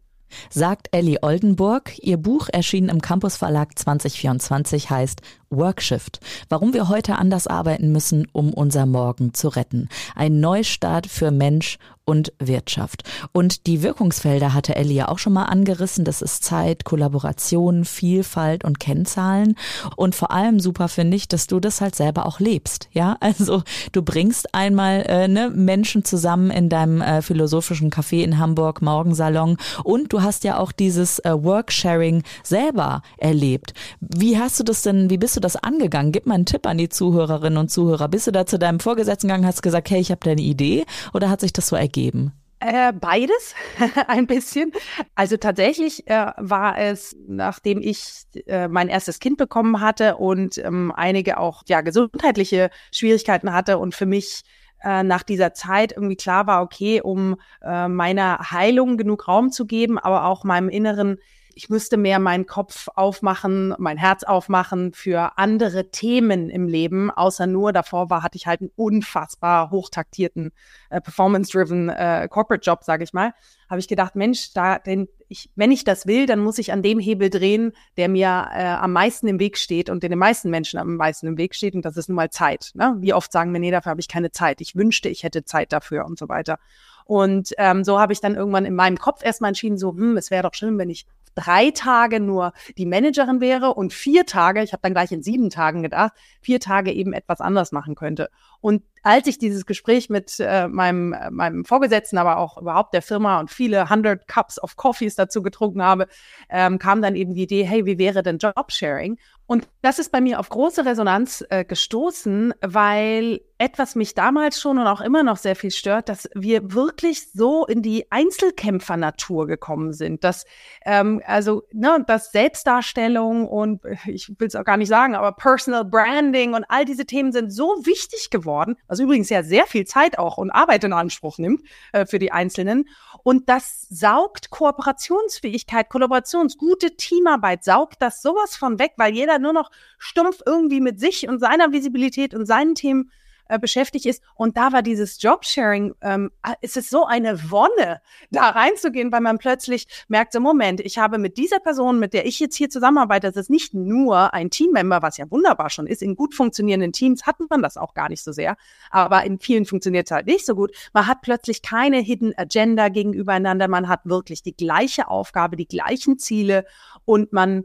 Sagt 0.50 0.88
Ellie 0.92 1.22
Oldenburg. 1.22 1.98
Ihr 2.00 2.18
Buch 2.18 2.48
erschien 2.52 2.88
im 2.88 3.00
Campus 3.00 3.36
Verlag 3.36 3.78
2024 3.78 4.90
heißt 4.90 5.20
Workshift. 5.50 6.20
Warum 6.48 6.72
wir 6.72 6.88
heute 6.88 7.16
anders 7.16 7.46
arbeiten 7.46 7.92
müssen, 7.92 8.26
um 8.32 8.52
unser 8.52 8.86
Morgen 8.86 9.34
zu 9.34 9.48
retten. 9.48 9.88
Ein 10.14 10.40
Neustart 10.40 11.06
für 11.06 11.30
Mensch 11.30 11.78
und 12.06 12.32
Wirtschaft. 12.38 13.02
Und 13.32 13.66
die 13.66 13.82
Wirkungsfelder 13.82 14.54
hatte 14.54 14.76
Ellie 14.76 14.94
ja 14.94 15.08
auch 15.08 15.18
schon 15.18 15.32
mal 15.32 15.46
angerissen. 15.46 16.04
Das 16.04 16.22
ist 16.22 16.44
Zeit, 16.44 16.84
Kollaboration, 16.84 17.84
Vielfalt 17.84 18.64
und 18.64 18.78
Kennzahlen. 18.78 19.56
Und 19.96 20.14
vor 20.14 20.30
allem 20.30 20.60
super 20.60 20.88
finde 20.88 21.16
ich, 21.16 21.26
dass 21.26 21.48
du 21.48 21.58
das 21.58 21.80
halt 21.80 21.96
selber 21.96 22.24
auch 22.24 22.38
lebst. 22.38 22.88
Ja, 22.92 23.16
also 23.20 23.64
du 23.90 24.02
bringst 24.02 24.54
einmal 24.54 25.04
äh, 25.08 25.26
ne, 25.26 25.50
Menschen 25.50 26.04
zusammen 26.04 26.50
in 26.50 26.68
deinem 26.68 27.00
äh, 27.00 27.22
philosophischen 27.22 27.90
Café 27.90 28.22
in 28.22 28.38
Hamburg, 28.38 28.82
Morgensalon. 28.82 29.56
Und 29.82 30.12
du 30.12 30.22
hast 30.22 30.44
ja 30.44 30.58
auch 30.58 30.70
dieses 30.70 31.18
äh, 31.18 31.32
Worksharing 31.32 32.22
selber 32.44 33.02
erlebt. 33.18 33.74
Wie 33.98 34.38
hast 34.38 34.60
du 34.60 34.62
das 34.62 34.82
denn, 34.82 35.10
wie 35.10 35.18
bist 35.18 35.35
du 35.36 35.40
das 35.40 35.56
angegangen? 35.56 36.12
Gib 36.12 36.26
mal 36.26 36.34
einen 36.34 36.46
Tipp 36.46 36.66
an 36.66 36.78
die 36.78 36.88
Zuhörerinnen 36.88 37.58
und 37.58 37.70
Zuhörer. 37.70 38.08
Bist 38.08 38.26
du 38.26 38.32
da 38.32 38.46
zu 38.46 38.58
deinem 38.58 38.80
Vorgesetzten 38.80 39.28
gegangen, 39.28 39.46
hast 39.46 39.62
gesagt, 39.62 39.90
hey, 39.90 40.00
ich 40.00 40.10
habe 40.10 40.20
da 40.24 40.30
eine 40.30 40.40
Idee? 40.40 40.84
Oder 41.12 41.30
hat 41.30 41.40
sich 41.40 41.52
das 41.52 41.68
so 41.68 41.76
ergeben? 41.76 42.32
Äh, 42.58 42.92
beides, 42.94 43.54
ein 44.06 44.26
bisschen. 44.26 44.72
Also 45.14 45.36
tatsächlich 45.36 46.06
äh, 46.08 46.32
war 46.38 46.78
es, 46.78 47.14
nachdem 47.28 47.82
ich 47.82 48.24
äh, 48.46 48.66
mein 48.68 48.88
erstes 48.88 49.18
Kind 49.18 49.36
bekommen 49.36 49.80
hatte 49.80 50.16
und 50.16 50.56
ähm, 50.58 50.90
einige 50.94 51.38
auch 51.38 51.64
ja 51.68 51.82
gesundheitliche 51.82 52.70
Schwierigkeiten 52.92 53.52
hatte 53.52 53.76
und 53.78 53.94
für 53.94 54.06
mich 54.06 54.42
äh, 54.82 55.02
nach 55.02 55.22
dieser 55.22 55.52
Zeit 55.52 55.92
irgendwie 55.92 56.16
klar 56.16 56.46
war, 56.46 56.62
okay, 56.62 57.02
um 57.02 57.36
äh, 57.62 57.88
meiner 57.88 58.50
Heilung 58.50 58.96
genug 58.96 59.28
Raum 59.28 59.50
zu 59.50 59.66
geben, 59.66 59.98
aber 59.98 60.24
auch 60.24 60.42
meinem 60.42 60.70
inneren 60.70 61.18
ich 61.56 61.70
müsste 61.70 61.96
mehr 61.96 62.18
meinen 62.18 62.44
Kopf 62.44 62.88
aufmachen, 62.94 63.74
mein 63.78 63.96
Herz 63.96 64.24
aufmachen 64.24 64.92
für 64.92 65.38
andere 65.38 65.90
Themen 65.90 66.50
im 66.50 66.68
Leben, 66.68 67.10
außer 67.10 67.46
nur 67.46 67.72
davor 67.72 68.10
war, 68.10 68.22
hatte 68.22 68.36
ich 68.36 68.46
halt 68.46 68.60
einen 68.60 68.70
unfassbar 68.76 69.70
hochtaktierten, 69.70 70.52
äh, 70.90 71.00
performance-driven 71.00 71.88
äh, 71.88 72.28
Corporate-Job, 72.30 72.84
sage 72.84 73.04
ich 73.04 73.14
mal. 73.14 73.32
Habe 73.70 73.80
ich 73.80 73.88
gedacht, 73.88 74.16
Mensch, 74.16 74.52
da, 74.52 74.78
denn 74.78 75.08
ich, 75.28 75.50
wenn 75.56 75.72
ich 75.72 75.82
das 75.82 76.06
will, 76.06 76.26
dann 76.26 76.40
muss 76.40 76.58
ich 76.58 76.72
an 76.72 76.82
dem 76.82 77.00
Hebel 77.00 77.30
drehen, 77.30 77.72
der 77.96 78.10
mir 78.10 78.48
äh, 78.54 78.62
am 78.62 78.92
meisten 78.92 79.26
im 79.26 79.40
Weg 79.40 79.56
steht 79.56 79.88
und 79.88 80.02
den 80.02 80.10
den 80.10 80.18
meisten 80.18 80.50
Menschen 80.50 80.78
am 80.78 80.96
meisten 80.96 81.26
im 81.26 81.38
Weg 81.38 81.54
steht. 81.54 81.74
Und 81.74 81.86
das 81.86 81.96
ist 81.96 82.10
nun 82.10 82.16
mal 82.16 82.28
Zeit. 82.28 82.72
Ne? 82.74 82.96
Wie 83.00 83.14
oft 83.14 83.32
sagen 83.32 83.50
wir, 83.54 83.60
nee, 83.60 83.70
dafür 83.70 83.90
habe 83.90 84.00
ich 84.00 84.08
keine 84.08 84.30
Zeit. 84.30 84.60
Ich 84.60 84.76
wünschte, 84.76 85.08
ich 85.08 85.22
hätte 85.22 85.44
Zeit 85.46 85.72
dafür 85.72 86.04
und 86.04 86.18
so 86.18 86.28
weiter. 86.28 86.58
Und 87.06 87.54
ähm, 87.56 87.82
so 87.82 87.98
habe 87.98 88.12
ich 88.12 88.20
dann 88.20 88.34
irgendwann 88.34 88.66
in 88.66 88.74
meinem 88.74 88.98
Kopf 88.98 89.24
erstmal 89.24 89.48
entschieden, 89.48 89.78
so, 89.78 89.92
hm, 89.92 90.18
es 90.18 90.30
wäre 90.30 90.42
doch 90.42 90.54
schön, 90.54 90.76
wenn 90.76 90.90
ich 90.90 91.06
drei 91.36 91.70
Tage 91.70 92.18
nur 92.18 92.52
die 92.76 92.86
Managerin 92.86 93.40
wäre 93.40 93.74
und 93.74 93.92
vier 93.92 94.26
Tage, 94.26 94.62
ich 94.62 94.72
habe 94.72 94.80
dann 94.82 94.94
gleich 94.94 95.12
in 95.12 95.22
sieben 95.22 95.50
Tagen 95.50 95.84
gedacht, 95.84 96.12
vier 96.40 96.58
Tage 96.58 96.92
eben 96.92 97.12
etwas 97.12 97.40
anders 97.40 97.70
machen 97.70 97.94
könnte. 97.94 98.30
Und 98.66 98.82
als 99.04 99.28
ich 99.28 99.38
dieses 99.38 99.66
Gespräch 99.66 100.10
mit 100.10 100.40
äh, 100.40 100.66
meinem, 100.66 101.12
äh, 101.12 101.30
meinem 101.30 101.64
Vorgesetzten, 101.64 102.18
aber 102.18 102.38
auch 102.38 102.58
überhaupt 102.60 102.92
der 102.92 103.02
Firma 103.02 103.38
und 103.38 103.48
viele 103.48 103.88
hundred 103.88 104.26
Cups 104.26 104.60
of 104.60 104.74
Coffees 104.74 105.14
dazu 105.14 105.40
getrunken 105.40 105.84
habe, 105.84 106.08
ähm, 106.50 106.80
kam 106.80 107.00
dann 107.00 107.14
eben 107.14 107.32
die 107.34 107.44
Idee, 107.44 107.62
hey, 107.62 107.86
wie 107.86 107.98
wäre 107.98 108.24
denn 108.24 108.38
Jobsharing? 108.38 109.18
Und 109.48 109.68
das 109.80 110.00
ist 110.00 110.10
bei 110.10 110.20
mir 110.20 110.40
auf 110.40 110.48
große 110.48 110.84
Resonanz 110.84 111.44
äh, 111.50 111.64
gestoßen, 111.64 112.52
weil 112.62 113.42
etwas 113.58 113.94
mich 113.94 114.14
damals 114.14 114.60
schon 114.60 114.78
und 114.78 114.88
auch 114.88 115.00
immer 115.00 115.22
noch 115.22 115.36
sehr 115.36 115.54
viel 115.54 115.70
stört, 115.70 116.08
dass 116.08 116.28
wir 116.34 116.72
wirklich 116.74 117.30
so 117.32 117.64
in 117.64 117.80
die 117.80 118.10
Einzelkämpfernatur 118.10 119.46
gekommen 119.46 119.92
sind, 119.92 120.24
dass 120.24 120.44
ähm, 120.84 121.22
also 121.24 121.62
ne, 121.72 122.04
dass 122.08 122.32
Selbstdarstellung 122.32 123.46
und 123.46 123.82
ich 124.06 124.28
will 124.36 124.48
es 124.48 124.56
auch 124.56 124.64
gar 124.64 124.76
nicht 124.76 124.88
sagen, 124.88 125.14
aber 125.14 125.32
Personal 125.32 125.84
Branding 125.84 126.54
und 126.54 126.64
all 126.68 126.84
diese 126.84 127.06
Themen 127.06 127.30
sind 127.30 127.50
so 127.50 127.66
wichtig 127.84 128.30
geworden, 128.30 128.55
was 128.88 128.98
übrigens 128.98 129.28
ja 129.28 129.42
sehr 129.42 129.66
viel 129.66 129.86
Zeit 129.86 130.18
auch 130.18 130.38
und 130.38 130.50
Arbeit 130.50 130.84
in 130.84 130.92
Anspruch 130.92 131.38
nimmt 131.38 131.62
äh, 131.92 132.06
für 132.06 132.18
die 132.18 132.32
Einzelnen. 132.32 132.88
Und 133.22 133.48
das 133.48 133.86
saugt 133.88 134.50
Kooperationsfähigkeit, 134.50 135.88
Kollaborations, 135.88 136.58
gute 136.58 136.96
Teamarbeit, 136.96 137.64
saugt 137.64 137.96
das 138.00 138.22
sowas 138.22 138.56
von 138.56 138.78
weg, 138.78 138.92
weil 138.96 139.14
jeder 139.14 139.38
nur 139.38 139.52
noch 139.52 139.70
stumpf 139.98 140.40
irgendwie 140.46 140.80
mit 140.80 141.00
sich 141.00 141.28
und 141.28 141.38
seiner 141.40 141.72
Visibilität 141.72 142.34
und 142.34 142.46
seinen 142.46 142.74
Themen 142.74 143.10
äh, 143.48 143.58
beschäftigt 143.58 144.06
ist. 144.06 144.22
Und 144.34 144.56
da 144.56 144.72
war 144.72 144.82
dieses 144.82 145.20
Jobsharing, 145.20 145.94
ähm, 146.00 146.30
ah, 146.42 146.54
es 146.60 146.76
ist 146.76 146.90
so 146.90 147.04
eine 147.04 147.50
Wonne, 147.50 148.00
da 148.30 148.50
reinzugehen, 148.50 149.12
weil 149.12 149.20
man 149.20 149.38
plötzlich 149.38 149.86
merkt, 150.08 150.32
so 150.32 150.40
Moment, 150.40 150.80
ich 150.80 150.98
habe 150.98 151.18
mit 151.18 151.36
dieser 151.36 151.60
Person, 151.60 151.98
mit 151.98 152.12
der 152.12 152.26
ich 152.26 152.40
jetzt 152.40 152.56
hier 152.56 152.70
zusammenarbeite, 152.70 153.28
das 153.28 153.36
ist 153.36 153.50
nicht 153.50 153.74
nur 153.74 154.34
ein 154.34 154.50
Teammember, 154.50 155.02
was 155.02 155.16
ja 155.16 155.30
wunderbar 155.30 155.70
schon 155.70 155.86
ist. 155.86 156.02
In 156.02 156.16
gut 156.16 156.34
funktionierenden 156.34 156.92
Teams 156.92 157.26
hat 157.26 157.36
man 157.50 157.62
das 157.62 157.76
auch 157.76 157.94
gar 157.94 158.08
nicht 158.08 158.22
so 158.22 158.32
sehr. 158.32 158.56
Aber 158.90 159.24
in 159.24 159.38
vielen 159.38 159.64
funktioniert 159.64 160.06
es 160.06 160.10
halt 160.10 160.26
nicht 160.26 160.46
so 160.46 160.54
gut. 160.54 160.72
Man 160.92 161.06
hat 161.06 161.22
plötzlich 161.22 161.62
keine 161.62 161.98
Hidden 161.98 162.36
Agenda 162.36 162.88
gegenübereinander. 162.88 163.68
Man 163.68 163.88
hat 163.88 164.00
wirklich 164.04 164.42
die 164.42 164.56
gleiche 164.56 165.08
Aufgabe, 165.08 165.56
die 165.56 165.68
gleichen 165.68 166.18
Ziele 166.18 166.64
und 167.04 167.32
man 167.32 167.64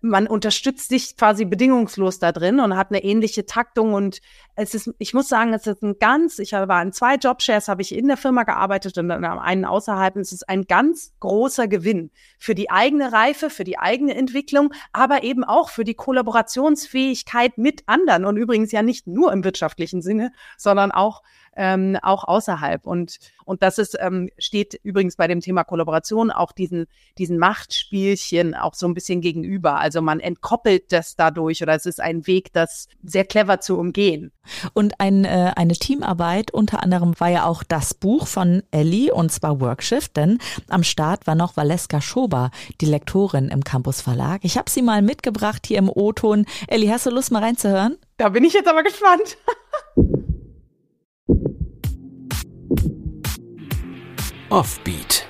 man 0.00 0.26
unterstützt 0.26 0.88
sich 0.88 1.16
quasi 1.16 1.44
bedingungslos 1.44 2.18
da 2.18 2.32
drin 2.32 2.60
und 2.60 2.76
hat 2.76 2.90
eine 2.90 3.02
ähnliche 3.02 3.46
Taktung 3.46 3.94
und 3.94 4.20
es 4.54 4.74
ist, 4.74 4.90
ich 4.98 5.14
muss 5.14 5.28
sagen, 5.28 5.52
es 5.52 5.66
ist 5.66 5.82
ein 5.82 5.98
ganz, 5.98 6.38
ich 6.38 6.52
war 6.52 6.82
in 6.82 6.92
zwei 6.92 7.14
Jobshares, 7.16 7.68
habe 7.68 7.82
ich 7.82 7.94
in 7.94 8.08
der 8.08 8.16
Firma 8.16 8.44
gearbeitet 8.44 8.98
und 8.98 9.08
dann 9.08 9.24
einen 9.24 9.64
außerhalb 9.64 10.16
und 10.16 10.22
es 10.22 10.32
ist 10.32 10.48
ein 10.48 10.64
ganz 10.64 11.12
großer 11.20 11.68
Gewinn 11.68 12.10
für 12.38 12.54
die 12.54 12.70
eigene 12.70 13.12
Reife, 13.12 13.50
für 13.50 13.64
die 13.64 13.78
eigene 13.78 14.14
Entwicklung, 14.14 14.72
aber 14.92 15.22
eben 15.22 15.44
auch 15.44 15.70
für 15.70 15.84
die 15.84 15.94
Kollaborationsfähigkeit 15.94 17.58
mit 17.58 17.82
anderen 17.86 18.24
und 18.24 18.36
übrigens 18.36 18.72
ja 18.72 18.82
nicht 18.82 19.06
nur 19.06 19.32
im 19.32 19.44
wirtschaftlichen 19.44 20.02
Sinne, 20.02 20.32
sondern 20.56 20.92
auch 20.92 21.22
ähm, 21.56 21.96
auch 22.02 22.24
außerhalb. 22.24 22.86
Und, 22.86 23.18
und 23.44 23.62
das 23.62 23.78
ist, 23.78 23.96
ähm, 24.00 24.30
steht 24.38 24.78
übrigens 24.82 25.16
bei 25.16 25.26
dem 25.26 25.40
Thema 25.40 25.64
Kollaboration 25.64 26.30
auch 26.30 26.52
diesen, 26.52 26.86
diesen 27.18 27.38
Machtspielchen 27.38 28.54
auch 28.54 28.74
so 28.74 28.86
ein 28.86 28.94
bisschen 28.94 29.20
gegenüber. 29.20 29.78
Also 29.78 30.00
man 30.00 30.20
entkoppelt 30.20 30.92
das 30.92 31.16
dadurch 31.16 31.62
oder 31.62 31.74
es 31.74 31.86
ist 31.86 32.00
ein 32.00 32.26
Weg, 32.26 32.52
das 32.52 32.88
sehr 33.02 33.24
clever 33.24 33.60
zu 33.60 33.78
umgehen. 33.78 34.32
Und 34.74 35.00
ein, 35.00 35.24
äh, 35.24 35.52
eine 35.56 35.74
Teamarbeit 35.74 36.50
unter 36.52 36.82
anderem 36.82 37.18
war 37.18 37.28
ja 37.28 37.46
auch 37.46 37.62
das 37.62 37.94
Buch 37.94 38.26
von 38.26 38.62
Ellie 38.70 39.12
und 39.12 39.30
zwar 39.30 39.60
Workshift, 39.60 40.16
denn 40.16 40.38
am 40.68 40.82
Start 40.82 41.26
war 41.26 41.34
noch 41.34 41.56
Valeska 41.56 42.00
Schober, 42.00 42.50
die 42.80 42.86
Lektorin 42.86 43.48
im 43.48 43.64
Campus 43.64 44.00
Verlag. 44.00 44.40
Ich 44.44 44.56
habe 44.56 44.70
sie 44.70 44.82
mal 44.82 45.02
mitgebracht 45.02 45.66
hier 45.66 45.78
im 45.78 45.88
O-Ton. 45.88 46.46
Ellie, 46.68 46.90
hast 46.90 47.06
du 47.06 47.10
Lust 47.10 47.32
mal 47.32 47.42
reinzuhören? 47.42 47.96
Da 48.16 48.28
bin 48.28 48.44
ich 48.44 48.52
jetzt 48.52 48.68
aber 48.68 48.82
gespannt. 48.82 49.36
Offbeat. 54.50 55.28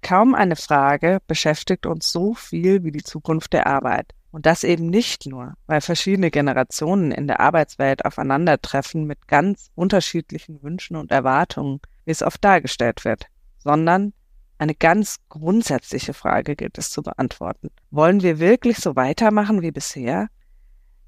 Kaum 0.00 0.34
eine 0.34 0.56
Frage 0.56 1.18
beschäftigt 1.26 1.86
uns 1.86 2.10
so 2.10 2.34
viel 2.34 2.82
wie 2.82 2.92
die 2.92 3.02
Zukunft 3.02 3.52
der 3.52 3.66
Arbeit. 3.66 4.12
Und 4.30 4.46
das 4.46 4.64
eben 4.64 4.86
nicht 4.86 5.26
nur, 5.26 5.54
weil 5.66 5.80
verschiedene 5.80 6.30
Generationen 6.30 7.12
in 7.12 7.26
der 7.26 7.40
Arbeitswelt 7.40 8.04
aufeinandertreffen 8.04 9.04
mit 9.04 9.28
ganz 9.28 9.70
unterschiedlichen 9.74 10.62
Wünschen 10.62 10.96
und 10.96 11.12
Erwartungen, 11.12 11.80
wie 12.04 12.10
es 12.10 12.22
oft 12.22 12.42
dargestellt 12.42 13.04
wird, 13.04 13.26
sondern 13.58 14.12
eine 14.58 14.74
ganz 14.74 15.18
grundsätzliche 15.28 16.14
Frage 16.14 16.56
gilt 16.56 16.78
es 16.78 16.90
zu 16.90 17.02
beantworten. 17.02 17.68
Wollen 17.90 18.22
wir 18.22 18.38
wirklich 18.38 18.78
so 18.78 18.96
weitermachen 18.96 19.62
wie 19.62 19.72
bisher? 19.72 20.28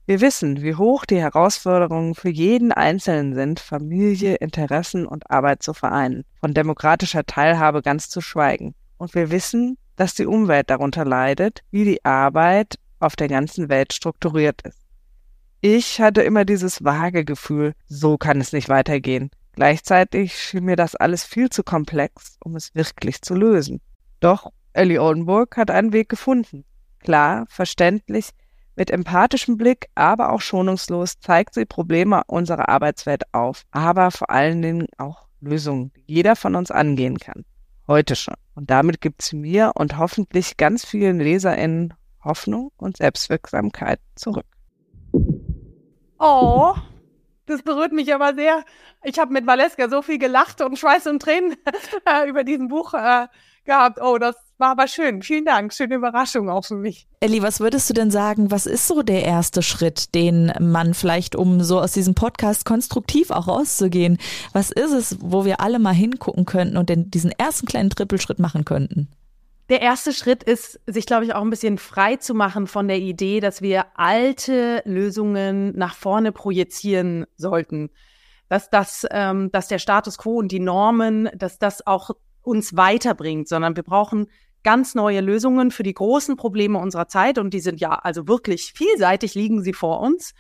Wir 0.09 0.21
wissen, 0.21 0.63
wie 0.63 0.77
hoch 0.77 1.05
die 1.05 1.21
Herausforderungen 1.21 2.15
für 2.15 2.29
jeden 2.29 2.71
Einzelnen 2.71 3.35
sind, 3.35 3.59
Familie, 3.59 4.37
Interessen 4.37 5.05
und 5.05 5.29
Arbeit 5.33 5.65
zu 5.65 5.75
vereinen, 5.75 6.25
von 6.41 6.55
demokratischer 6.55 7.27
Teilhabe 7.27 7.83
ganz 7.83 8.09
zu 8.09 8.21
schweigen. 8.21 8.77
Und 8.99 9.17
wir 9.17 9.33
wissen, 9.33 9.79
dass 9.97 10.15
die 10.15 10.27
Umwelt 10.27 10.71
darunter 10.71 11.05
leidet, 11.05 11.65
wie 11.73 11.85
die 11.85 12.05
Arbeit 12.05 12.79
auf 13.01 13.17
der 13.17 13.27
ganzen 13.27 13.69
Welt 13.69 13.93
strukturiert 13.93 14.63
ist. 14.63 14.79
Ich 15.61 16.01
hatte 16.01 16.23
immer 16.23 16.45
dieses 16.45 16.85
vage 16.85 17.25
Gefühl, 17.25 17.73
so 17.89 18.17
kann 18.17 18.41
es 18.41 18.53
nicht 18.53 18.69
weitergehen. 18.69 19.31
Gleichzeitig 19.55 20.39
schien 20.39 20.67
mir 20.67 20.77
das 20.77 20.95
alles 20.95 21.25
viel 21.25 21.51
zu 21.51 21.65
komplex, 21.65 22.37
um 22.45 22.55
es 22.55 22.77
wirklich 22.77 23.23
zu 23.23 23.35
lösen. 23.35 23.81
Doch 24.21 24.53
Ellie 24.73 25.03
Oldenburg 25.03 25.57
hat 25.57 25.73
einen 25.73 25.93
Weg 25.93 26.09
gefunden. 26.09 26.65
Klar, 27.01 27.47
verständlich, 27.49 28.31
mit 28.77 28.91
empathischem 28.91 29.57
Blick, 29.57 29.89
aber 29.95 30.31
auch 30.33 30.41
schonungslos 30.41 31.19
zeigt 31.19 31.55
sie 31.55 31.65
Probleme 31.65 32.23
unserer 32.27 32.69
Arbeitswelt 32.69 33.25
auf, 33.33 33.65
aber 33.71 34.11
vor 34.11 34.31
allen 34.31 34.63
Dingen 34.63 34.87
auch 34.99 35.27
Lösungen, 35.41 35.93
die 35.97 36.15
jeder 36.15 36.37
von 36.37 36.55
uns 36.55 36.71
angehen 36.71 37.19
kann. 37.19 37.45
Heute 37.89 38.17
schon. 38.17 38.35
Und 38.55 38.71
damit 38.71 39.01
gibt 39.01 39.23
sie 39.23 39.37
mir 39.37 39.73
und 39.75 39.99
hoffentlich 39.99 40.57
ganz 40.57 40.85
vielen 40.85 41.19
LeserInnen 41.21 41.95
Hoffnung 42.23 42.73
und 42.77 42.97
Selbstwirksamkeit 42.97 44.01
zurück. 44.17 44.47
Oh, 46.19 46.75
das 47.47 47.63
berührt 47.63 47.93
mich 47.93 48.13
aber 48.15 48.35
sehr. 48.35 48.65
Ich 49.05 49.19
habe 49.19 49.33
mit 49.33 49.47
Valeska 49.47 49.89
so 49.89 50.03
viel 50.03 50.19
gelacht 50.19 50.61
und 50.61 50.79
Schweiß 50.79 51.07
und 51.07 51.23
Tränen 51.23 51.57
äh, 52.05 52.29
über 52.29 52.45
diesen 52.45 52.69
Buch 52.69 52.95
äh, 52.95 53.27
gehabt. 53.65 54.01
Oh, 54.01 54.19
das 54.19 54.37
war 54.59 54.71
aber 54.71 54.89
schön. 54.89 55.23
Vielen 55.23 55.45
Dank. 55.45 55.75
Schöne 55.75 55.97
Überraschung 55.97 56.49
auch 56.49 56.65
für 56.65 56.77
mich. 56.77 57.07
Elli, 57.21 57.43
was 57.43 57.61
würdest 57.61 57.91
du 57.91 57.95
denn 57.95 58.11
sagen, 58.11 58.51
was 58.51 58.67
ist 58.67 58.89
so 58.89 59.03
der 59.03 59.25
erste 59.25 59.63
Schritt, 59.63 60.15
den 60.15 60.53
man 60.61 60.95
vielleicht, 60.95 61.37
um 61.37 61.63
so 61.63 61.81
aus 61.81 61.93
diesem 61.93 62.15
Podcast 62.15 62.65
konstruktiv 62.65 63.31
auch 63.31 63.49
rauszugehen, 63.49 64.19
was 64.53 64.71
ist 64.71 64.93
es, 64.93 65.19
wo 65.21 65.45
wir 65.45 65.61
alle 65.61 65.79
mal 65.79 65.95
hingucken 65.95 66.47
könnten 66.47 66.77
und 66.77 66.89
den, 66.89 67.11
diesen 67.11 67.33
ersten 67.33 67.67
kleinen 67.67 67.91
Trippelschritt 67.91 68.39
machen 68.39 68.65
könnten? 68.65 69.09
Der 69.69 69.83
erste 69.83 70.13
Schritt 70.13 70.45
ist, 70.45 70.81
sich, 70.87 71.07
glaube 71.07 71.25
ich, 71.25 71.35
auch 71.35 71.43
ein 71.43 71.51
bisschen 71.51 71.79
frei 71.79 72.17
zu 72.17 72.35
machen 72.35 72.69
von 72.69 72.87
der 72.87 72.99
Idee, 72.99 73.41
dass 73.41 73.63
wir 73.63 73.87
alte 73.97 74.83
Lösungen 74.85 75.77
nach 75.77 75.97
vorne 75.97 76.31
projizieren 76.31 77.27
sollten. 77.37 77.91
Dass 78.49 78.71
das, 78.71 79.05
ähm, 79.11 79.51
dass 79.51 79.67
der 79.67 79.81
Status 79.81 80.19
quo 80.19 80.39
und 80.39 80.53
die 80.53 80.61
Normen, 80.61 81.29
dass 81.35 81.59
das 81.59 81.85
auch 81.85 82.11
uns 82.43 82.77
weiterbringt, 82.77 83.49
sondern 83.49 83.75
wir 83.75 83.83
brauchen 83.83 84.29
ganz 84.63 84.95
neue 84.95 85.21
Lösungen 85.21 85.73
für 85.73 85.83
die 85.83 85.95
großen 85.95 86.37
Probleme 86.37 86.79
unserer 86.79 87.09
Zeit 87.09 87.39
und 87.39 87.53
die 87.53 87.61
sind 87.61 87.81
ja 87.81 87.91
also 87.91 88.29
wirklich 88.29 88.73
vielseitig 88.73 89.35
liegen 89.35 89.63
sie 89.63 89.73
vor 89.73 90.01
uns. 90.01 90.33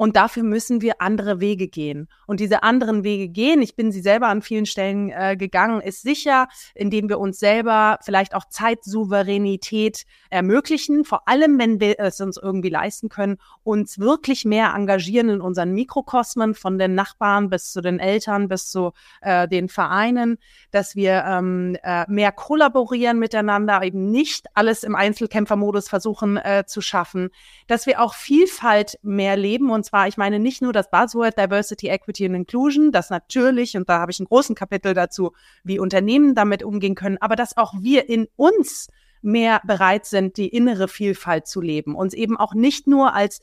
Und 0.00 0.16
dafür 0.16 0.44
müssen 0.44 0.80
wir 0.80 1.02
andere 1.02 1.40
Wege 1.40 1.68
gehen. 1.68 2.08
Und 2.26 2.40
diese 2.40 2.62
anderen 2.62 3.04
Wege 3.04 3.28
gehen, 3.28 3.60
ich 3.60 3.76
bin 3.76 3.92
sie 3.92 4.00
selber 4.00 4.28
an 4.28 4.40
vielen 4.40 4.64
Stellen 4.64 5.10
äh, 5.10 5.36
gegangen, 5.36 5.82
ist 5.82 6.00
sicher, 6.00 6.48
indem 6.74 7.10
wir 7.10 7.18
uns 7.18 7.38
selber 7.38 7.98
vielleicht 8.00 8.34
auch 8.34 8.46
Zeitsouveränität 8.48 10.06
ermöglichen, 10.30 11.04
vor 11.04 11.28
allem 11.28 11.58
wenn 11.58 11.80
wir 11.80 12.00
es 12.00 12.18
uns 12.18 12.38
irgendwie 12.38 12.70
leisten 12.70 13.10
können, 13.10 13.36
uns 13.62 13.98
wirklich 13.98 14.46
mehr 14.46 14.72
engagieren 14.74 15.28
in 15.28 15.42
unseren 15.42 15.72
Mikrokosmen, 15.74 16.54
von 16.54 16.78
den 16.78 16.94
Nachbarn 16.94 17.50
bis 17.50 17.70
zu 17.70 17.82
den 17.82 17.98
Eltern, 17.98 18.48
bis 18.48 18.70
zu 18.70 18.92
äh, 19.20 19.48
den 19.48 19.68
Vereinen, 19.68 20.38
dass 20.70 20.96
wir 20.96 21.24
ähm, 21.26 21.76
äh, 21.82 22.10
mehr 22.10 22.32
kollaborieren 22.32 23.18
miteinander, 23.18 23.82
eben 23.82 24.10
nicht 24.10 24.46
alles 24.54 24.82
im 24.82 24.94
Einzelkämpfermodus 24.94 25.90
versuchen 25.90 26.38
äh, 26.38 26.64
zu 26.66 26.80
schaffen, 26.80 27.28
dass 27.66 27.84
wir 27.84 28.00
auch 28.00 28.14
Vielfalt 28.14 28.98
mehr 29.02 29.36
leben 29.36 29.68
und 29.68 29.89
zwar, 29.90 30.06
ich 30.08 30.16
meine 30.16 30.38
nicht 30.38 30.62
nur 30.62 30.72
das 30.72 30.90
Buzzword 30.90 31.36
Diversity, 31.36 31.88
Equity 31.88 32.26
and 32.26 32.36
Inclusion, 32.36 32.92
das 32.92 33.10
natürlich, 33.10 33.76
und 33.76 33.88
da 33.88 33.98
habe 33.98 34.12
ich 34.12 34.20
einen 34.20 34.28
großen 34.28 34.54
Kapitel 34.54 34.94
dazu, 34.94 35.32
wie 35.64 35.78
Unternehmen 35.78 36.34
damit 36.34 36.62
umgehen 36.62 36.94
können, 36.94 37.18
aber 37.20 37.36
dass 37.36 37.56
auch 37.56 37.74
wir 37.80 38.08
in 38.08 38.28
uns 38.36 38.88
mehr 39.20 39.60
bereit 39.66 40.06
sind, 40.06 40.36
die 40.36 40.48
innere 40.48 40.88
Vielfalt 40.88 41.46
zu 41.46 41.60
leben, 41.60 41.94
uns 41.94 42.14
eben 42.14 42.36
auch 42.36 42.54
nicht 42.54 42.86
nur 42.86 43.14
als 43.14 43.40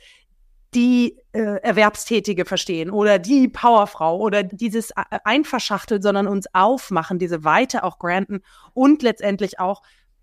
die 0.74 1.18
äh, 1.34 1.62
Erwerbstätige 1.62 2.46
verstehen 2.46 2.90
oder 2.90 3.20
die 3.20 3.48
Powerfrau 3.48 4.18
oder 4.18 4.44
dieses 4.44 4.92
äh, 4.92 5.20
Einverschachteln, 5.24 6.02
sondern 6.02 6.28
uns 6.28 6.48
aufmachen, 6.54 7.20
diese 7.20 7.44
Weite 7.44 7.84
auch 7.84 8.00
granten 8.00 8.42
und 8.74 9.02
letztendlich 9.02 9.60
auch 9.60 9.82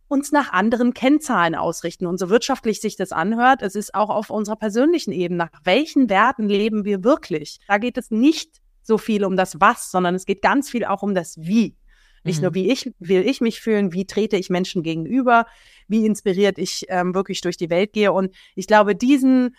uns 0.08 0.32
nach 0.32 0.52
anderen 0.52 0.94
Kennzahlen 0.94 1.54
ausrichten. 1.54 2.06
Und 2.06 2.18
so 2.18 2.28
wirtschaftlich 2.28 2.80
sich 2.80 2.96
das 2.96 3.12
anhört, 3.12 3.62
es 3.62 3.74
ist 3.74 3.94
auch 3.94 4.10
auf 4.10 4.30
unserer 4.30 4.56
persönlichen 4.56 5.12
Ebene. 5.12 5.38
Nach 5.38 5.60
welchen 5.64 6.10
Werten 6.10 6.48
leben 6.48 6.84
wir 6.84 7.04
wirklich? 7.04 7.58
Da 7.68 7.78
geht 7.78 7.96
es 7.98 8.10
nicht 8.10 8.60
so 8.82 8.98
viel 8.98 9.24
um 9.24 9.36
das 9.36 9.60
Was, 9.60 9.90
sondern 9.90 10.14
es 10.14 10.26
geht 10.26 10.42
ganz 10.42 10.70
viel 10.70 10.84
auch 10.84 11.02
um 11.02 11.14
das 11.14 11.38
Wie. 11.38 11.76
Nicht 12.22 12.38
mhm. 12.38 12.42
nur, 12.44 12.54
wie 12.54 12.70
ich, 12.70 12.92
will 12.98 13.26
ich 13.26 13.40
mich 13.40 13.60
fühlen, 13.60 13.92
wie 13.92 14.06
trete 14.06 14.36
ich 14.36 14.50
Menschen 14.50 14.82
gegenüber, 14.82 15.46
wie 15.88 16.06
inspiriert 16.06 16.58
ich 16.58 16.86
ähm, 16.88 17.14
wirklich 17.14 17.40
durch 17.40 17.56
die 17.56 17.70
Welt 17.70 17.92
gehe. 17.92 18.12
Und 18.12 18.34
ich 18.54 18.66
glaube, 18.66 18.94
diesen, 18.94 19.56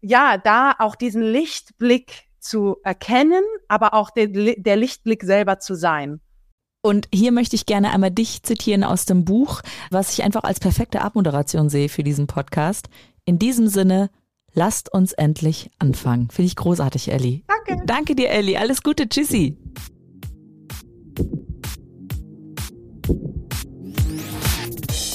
ja, 0.00 0.38
da 0.38 0.74
auch 0.78 0.94
diesen 0.94 1.22
Lichtblick 1.22 2.28
zu 2.38 2.76
erkennen, 2.84 3.42
aber 3.66 3.94
auch 3.94 4.10
der, 4.10 4.28
der 4.28 4.76
Lichtblick 4.76 5.24
selber 5.24 5.58
zu 5.58 5.74
sein. 5.74 6.20
Und 6.88 7.06
hier 7.12 7.32
möchte 7.32 7.54
ich 7.54 7.66
gerne 7.66 7.90
einmal 7.90 8.10
dich 8.10 8.42
zitieren 8.42 8.82
aus 8.82 9.04
dem 9.04 9.26
Buch, 9.26 9.60
was 9.90 10.14
ich 10.14 10.24
einfach 10.24 10.44
als 10.44 10.58
perfekte 10.58 11.02
Abmoderation 11.02 11.68
sehe 11.68 11.90
für 11.90 12.02
diesen 12.02 12.26
Podcast. 12.26 12.88
In 13.26 13.38
diesem 13.38 13.68
Sinne, 13.68 14.08
lasst 14.54 14.90
uns 14.90 15.12
endlich 15.12 15.70
anfangen. 15.78 16.30
Finde 16.30 16.46
ich 16.46 16.56
großartig, 16.56 17.12
Elli. 17.12 17.44
Danke. 17.46 17.84
Danke 17.84 18.14
dir, 18.14 18.30
Elli. 18.30 18.56
Alles 18.56 18.82
Gute. 18.82 19.06
Tschüssi. 19.06 19.58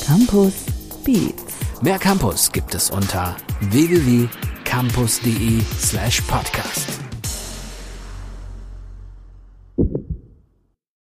Campus 0.06 0.54
Beats. 1.04 1.56
Mehr 1.82 1.98
Campus 1.98 2.52
gibt 2.52 2.76
es 2.76 2.92
unter 2.92 3.36
www.campus.de 3.62 5.60
slash 5.80 6.22
podcast. 6.22 7.03